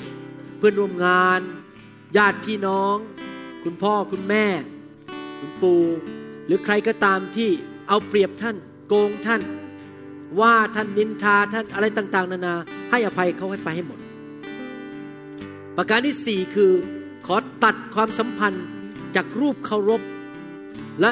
[0.58, 1.42] เพื่อนร่วมงาน
[2.18, 2.96] ญาติพี่น้อง
[3.64, 4.46] คุณพ่อคุณแม่
[5.40, 5.84] คุณปู่
[6.46, 7.50] หรือใครก็ตามที่
[7.88, 8.56] เอาเปรียบท่าน
[8.88, 9.42] โกงท่าน
[10.42, 12.56] ว่าท่านนินทาท่านอะไรต่าง ๆ นานา
[12.92, 13.99] ให้อภัยเขาให้ไปให้หมด
[15.82, 16.72] ประการที่สี่คือ
[17.28, 18.66] ขอตัดความสัมพันธ์
[19.16, 20.02] จากรูปเคารพ
[21.02, 21.12] และ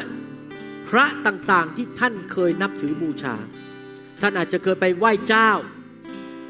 [0.87, 3.35] พระต่างๆที่ท่านเคยนับถือบูชา
[4.21, 5.49] ท่านอาจจะเคยไปไหว้เจ้า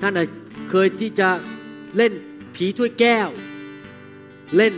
[0.02, 0.28] ท่านอาจ
[0.70, 1.30] เคยที่จะ
[1.98, 2.14] เล่น
[2.56, 3.30] ผีถ้วยแก้ว
[4.56, 4.74] เล่น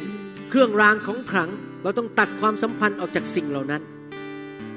[0.50, 1.50] เครื่องรางของขลัง
[1.82, 3.82] เราต้องตัดความสัมพันธ์ออกจากสิ่งเหล่านั้น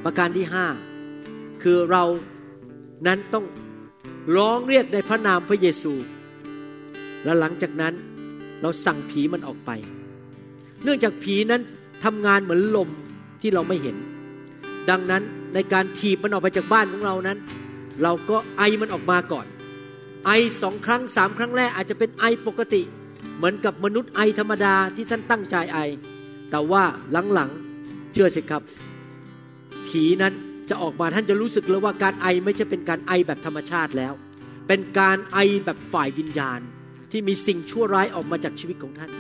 [0.05, 0.67] ประการที่ห้า
[1.63, 2.05] คือเรา
[3.07, 3.45] นั้นต้อง
[4.37, 5.93] ร้องเรียกในพระนามพระเยซู
[7.25, 7.95] และหลังจากนั้น
[8.63, 9.71] เราสั่งผีมันออกไป
[10.83, 11.63] เนื่องจากผีนั้น
[12.05, 12.89] ทำงานเหมือนลม
[13.41, 13.97] ที่เราไม่เห็น
[14.91, 15.23] ดังนั้น
[15.55, 17.39] ในการถีบมันออกไปจากบ้านของเรานั้น
[18.03, 19.47] เราก็ไอมันออกมาก่อน
[20.27, 20.31] ไอ
[20.63, 22.83] สองครั้งสามครั้งแรกอาจจะเป็นไอปกติ
[23.37, 25.79] เหมือนกับมนุษย์ไอธรรมดาที่ท่านตั้งใจไอ
[26.51, 26.83] แต่ว่า
[27.35, 28.63] หลังๆเชื่อสิครับ
[29.89, 30.33] ผีนั้น
[30.69, 34.13] จะออกมาท่านจะรู้สึกเลยว่าการไอไม่ใช่เป็นการไอแบบธรรมชาติแล้ว
[34.69, 36.61] เป็นการไอแบบฝ่ายวิญญาณ
[37.13, 39.11] ที่มีสิ่งชั่วร้ายออกมาจากชีวิตของท่าน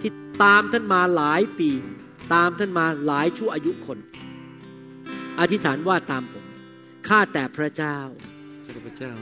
[0.00, 0.12] ที่
[0.42, 1.70] ตามท่านมาหลายปี
[2.34, 3.98] ตามท่านมาหลายชั่วอายุคน
[5.40, 6.44] อธิษฐานว่าตามผม
[7.08, 7.98] ข้าแต่พระเจ้า
[8.66, 9.12] ข้าพเจ้า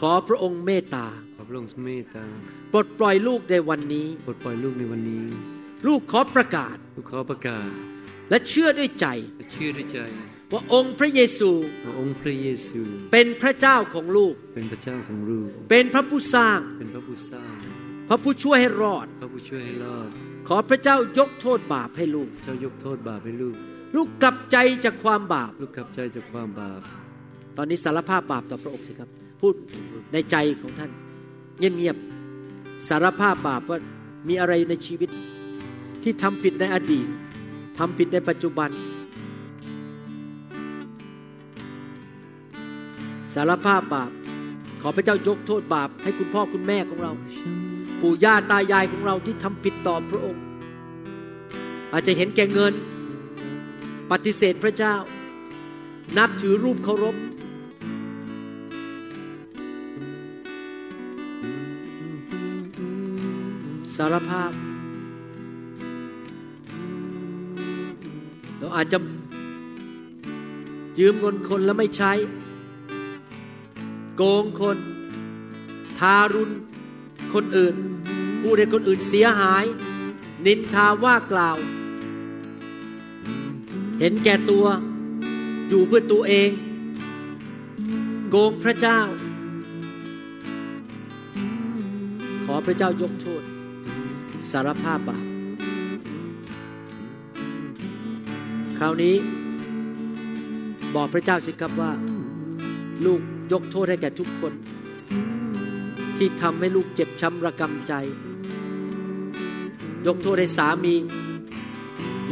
[0.00, 1.06] ขอพระองค์เมตตา
[1.36, 2.26] ขอพระองค์เมตตา
[2.72, 5.24] ปลดปล่อยลูกในวันนี้ปลดปล่อยลูกในวันนี้
[5.86, 7.68] ลูกขอประกาศ ลูกขอประกาศ
[8.30, 9.06] และเชื่อด้วยใจ
[9.36, 9.98] และเชื่อด้วยใจ
[10.54, 11.50] ว่าองค์พระเยซู
[11.84, 12.80] ว่าองค์พระเยซู
[13.12, 17.54] เป็นพระเจ้าของลูก เป็นพระเจ้าของลูก เป็นพระผู้สร้าง เป็นพระผู้สร้าง
[18.08, 20.08] พระผู้ช่วยให้รอด พระผู้ช่วยให้รอด
[20.48, 23.56] ขอพระเจ้ายกโทษบาปให้ลูก เจ้ายกโทษบาปให้ลูก
[23.96, 26.80] ลูกกลับใจจากความบาป ลูกกลับใจจากความบาป
[27.56, 29.08] ตอนนี้สารภาพบาปต่อพระองค์สิครับ
[29.40, 29.54] พูด
[30.12, 30.90] ในใจของท่าน
[31.58, 33.78] เงียบๆ สารภาพบาปว่า
[34.28, 35.10] มีอะไรในชีวิต
[36.02, 37.06] ที่ทำผิดในอดีต
[37.78, 38.70] ทำผิดในปัจจุบัน
[43.34, 44.10] สารภาพบาป
[44.80, 47.12] ขอพระเจ้ายกโทษบาปให้คุณพ่อคุณแม่ของเรา
[48.00, 50.42] ปู่ย่าตายายของเราที่ทำผิดต่อพระองค์
[51.92, 52.72] อาจจะเห็นแก่เงิน
[54.10, 54.94] ปฏิเสธพระเจ้า
[56.18, 57.16] นับถือรูปเคารพ
[63.96, 64.50] สารภาพ
[68.58, 68.98] เราอาจจะ
[70.98, 72.12] ยืมเงินคนแล้วไม่ใช้
[74.16, 74.78] โกงคน
[75.98, 76.50] ทารุณ
[77.32, 77.74] คนอื่น
[78.42, 79.64] พูดให้คนอื่นเสียหาย
[80.46, 81.56] นินทาว่ากล่าว
[84.00, 84.66] เห็นแก่ตัว
[85.68, 86.50] อยู่เพื่อตัวเอง
[88.30, 89.00] โกงพระเจ้า
[92.44, 93.42] ขอพระเจ้ายกโทษ
[94.50, 95.24] สารภาพบาป
[98.78, 99.16] คราวนี้
[100.94, 101.92] บอกพระเจ้าสิครับว่า
[103.06, 103.20] ลูก
[103.52, 104.52] ยกโทษให้แก่ทุกคน
[106.16, 107.92] ที่ทำให้ลูกเจ็บช้ำระกำใจ
[110.06, 110.94] ยกโทษให้สามี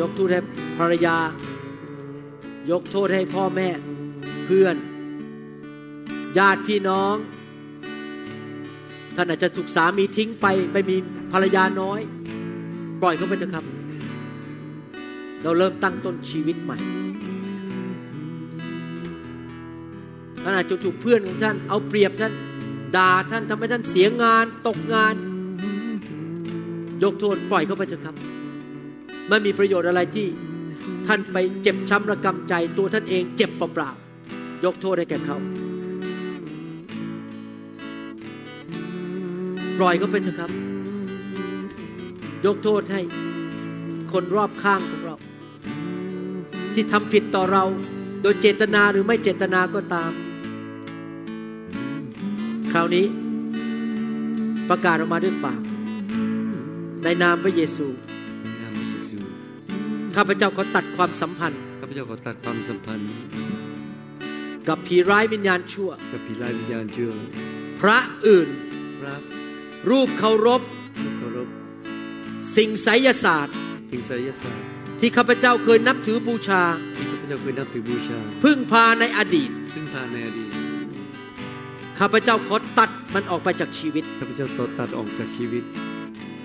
[0.01, 0.41] ยกโทษให้
[0.79, 1.17] ภรรยา
[2.71, 3.69] ยกโทษให้พ่อแม่
[4.47, 4.77] เพื่อน
[6.39, 7.17] ญาติพี่น้อง
[9.17, 10.97] ท่านอาจจะถูกสามีทิ้งไปไปมี
[11.33, 12.01] ภรรยาน้อย
[13.03, 13.65] ปล่อยเขาไปเถอะครับ
[15.43, 16.79] เราเริ่มตั้งต้นชีวิตใหม่
[20.43, 22.33] ท่านอาจจะถูกเพื่อนของท่านเอาเปรียบท่าน
[22.97, 25.15] ด่าท่านทำให้ท่านเสียงานตกงาน
[27.03, 28.17] ยกโทษปล่อยเขาไปเถอะครับ
[29.29, 30.27] ไม่มีประโยชน์อะไรที่
[31.07, 35.37] ท่านไปเจ็บช้ำระกำใจตัวท่านเองเจ็บเปล่าๆยกโทษให้แก่เขา
[39.79, 40.51] ปล่อยเขาไปเถอะครับ
[42.47, 43.01] ยกโทษให้
[44.13, 45.17] คนรอบข้างของเรา
[46.75, 47.65] ที่ทำผิดต่อเรา
[48.23, 50.13] โดยเจตนาหรือไม่เจตนาก็ตาม
[52.73, 53.07] คราวนี้
[54.71, 55.61] ประกาศออกมาด้วยปาก
[57.05, 57.87] ในนามพระเยซู
[58.43, 59.17] ในนามพระเยซู
[60.17, 63.07] ข้าพเจ้าขอตัดความสัมพันธ์ ข้าพเจ้าขอตัดความสัมพันธ์
[64.69, 67.13] กับผีร้ายวิญญาณชั่ว กับผีร้ายวิญญาณชั่ว
[67.81, 68.49] พระอื่น
[69.01, 69.15] พระ
[69.91, 70.63] รูปเคารพ
[71.05, 71.49] ลูกเคารพ
[72.57, 73.55] สิ่งไสยศาสตร์
[73.91, 74.67] สิ่งไสยศาสตร์
[75.01, 76.63] ที่ข้าพเจ้าเคยนับถือบูชา
[76.97, 80.42] ที่ข้าพเจ้าเคยนับถือบูชา พึ่งพาในอดีต พึ่งพาในอดีต
[81.99, 85.63] ข้าพเจ้าขอตัดมันออกไปจากชีวิต ข้าพเจ้าตัดตัดออกจากชีวิต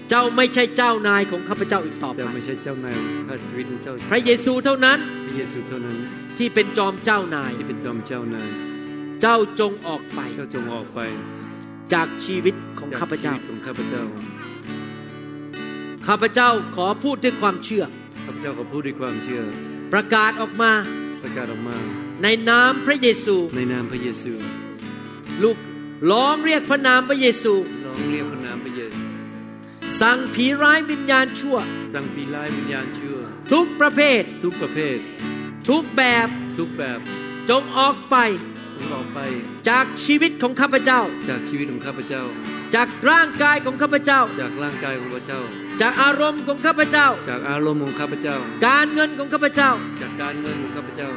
[0.10, 5.98] เจ้าไม่ใช่เจ้านายของข้าพเจ้าอีกต่อไปเจ้าไม่ใช่เจ้านายของข้าชีวิตของเจ้า พระเยซูเท่านั้น พระเยซูเท่านั้น
[6.38, 8.50] ที่เป็นจอมเจ้านาย ที่เป็นจอมเจ้านาย
[9.22, 11.00] เจ้าจงออกไป เจ้าจงออกไป
[11.94, 14.04] จากชีวิตของจากข้าพเจ้าชีวิตของข้าพเจ้า
[16.08, 17.84] ข้าพเจ้าขอพูดด้วยความเชื่อ
[18.26, 19.42] ข้าพเจ้าขอพูดด้วยความเชื่อ
[19.94, 20.72] ประกาศออกมา
[21.24, 21.78] ประกาศออกมา
[22.24, 24.34] ในนามพระเยซู ในนามพระเยซู
[25.44, 25.58] ลูก
[26.12, 27.54] ร้องเรียกพระนามพระเยซู
[27.86, 29.02] ร้องเรียกพระนามพระเยซู
[30.02, 31.58] สั่งผีร้ายวิญญาณชั่ว
[31.94, 33.18] สั่งผีร้ายวิญญาณชั่ว
[33.52, 34.98] ทุกประเภท ทุกประเภท
[35.70, 36.28] ทุกแบบ
[36.58, 37.00] ทุกแบบ
[37.50, 38.16] จงออกไป
[38.76, 39.20] จงออกไป
[39.70, 42.24] จากชีวิตของข้าพเจ้า จากชีวิตของข้าพเจ้า
[42.76, 45.40] จากร่างกายของข้าพเจ้า จากร่างกายของข้าพเจ้า
[45.82, 49.72] จากอารมณ์ของข้าพเจ้า จากอารมณ์ของข้าพเจ้า การเงินของข้าพเจ้า
[50.02, 51.10] จากการเงินของข้าพเจ้า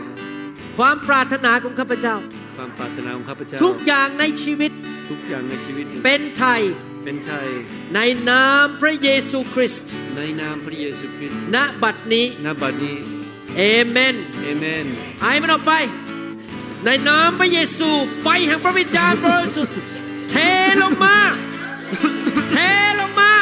[0.78, 2.16] ความปรารถนาของข้าพเจ้า
[2.56, 4.72] ความปรารถนาของข้าพเจ้า ทุกอย่างในชีวิต
[5.10, 6.60] ทุกอย่างในชีวิต เป็นไทย
[7.04, 7.46] เป็นไทย
[7.94, 12.96] ในนามพระเยซูคริสต์ ในนามพระเยซูคริสต์ ณ บัดนี้ ณ บัดนี้
[13.56, 14.86] เอเมน เอเมน
[15.20, 15.72] ไอ้มันออกไป
[16.84, 17.88] ในนามพระเยซู
[18.22, 19.76] ไฟแห่งพระวิญญาณบริสุทธิ์
[20.30, 20.34] เท
[20.82, 21.16] ลงมา
[22.50, 22.56] เท
[23.00, 23.32] ลงมา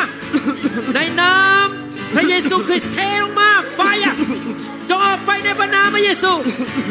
[0.95, 1.37] ในนา
[1.67, 1.69] ม
[2.15, 4.15] พระเยซูคริสต์เทลงมาไฟอะ
[4.89, 6.33] จงออกไปในพระนามพระเยซู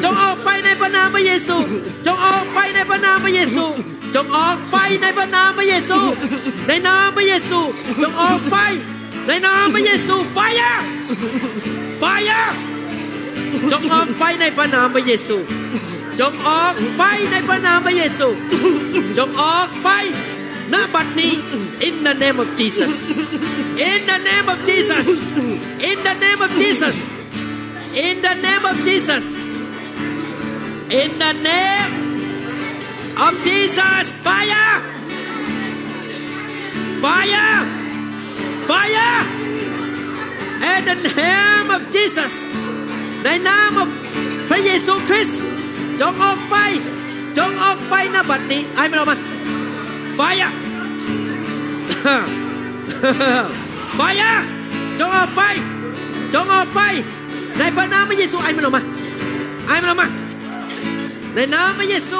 [0.03, 1.57] จงออกไปในพระนามพระเยซู
[2.05, 3.65] จงออกไปในพระนามพระเยซู
[4.15, 5.99] จงออกไปในพระนามพระเยซู
[6.68, 7.59] ในนามพระเยซู
[8.01, 8.57] จงออกไป
[9.28, 10.76] ในนามพระเยซู ไฟอะ
[11.99, 12.43] ไฟอะ
[13.72, 15.38] จงออกไปในพระนามพระเยซู
[16.20, 18.28] จงออกไปในพระนามพระเยซู
[19.18, 19.89] จงออกไป
[20.72, 21.32] ณบัดนี้
[21.86, 22.92] in the name of Jesus
[23.88, 25.06] in the name of Jesus
[25.88, 26.96] in the name of Jesus
[28.06, 29.24] in the name of Jesus
[31.00, 31.92] in the name
[33.26, 34.72] of Jesus fire
[37.04, 37.52] fire
[38.68, 39.14] fire
[40.72, 42.32] in the name of Jesus
[43.24, 43.88] ในนามของ
[44.48, 45.40] พระเยซูคริสต์
[46.00, 46.56] จงออกไป
[47.38, 49.16] จงออกไปณบัดนี้ไอ้ไม่เอามา
[50.20, 50.49] Fire!
[53.99, 54.36] Fire!
[54.99, 55.41] จงออกไป
[56.34, 56.80] จงออกไป
[57.57, 58.84] ในพระนามพระเยซูไอ้มันออกมา
[59.68, 60.07] ไอ้มันออกมา
[61.36, 62.20] ในนามพระเยซู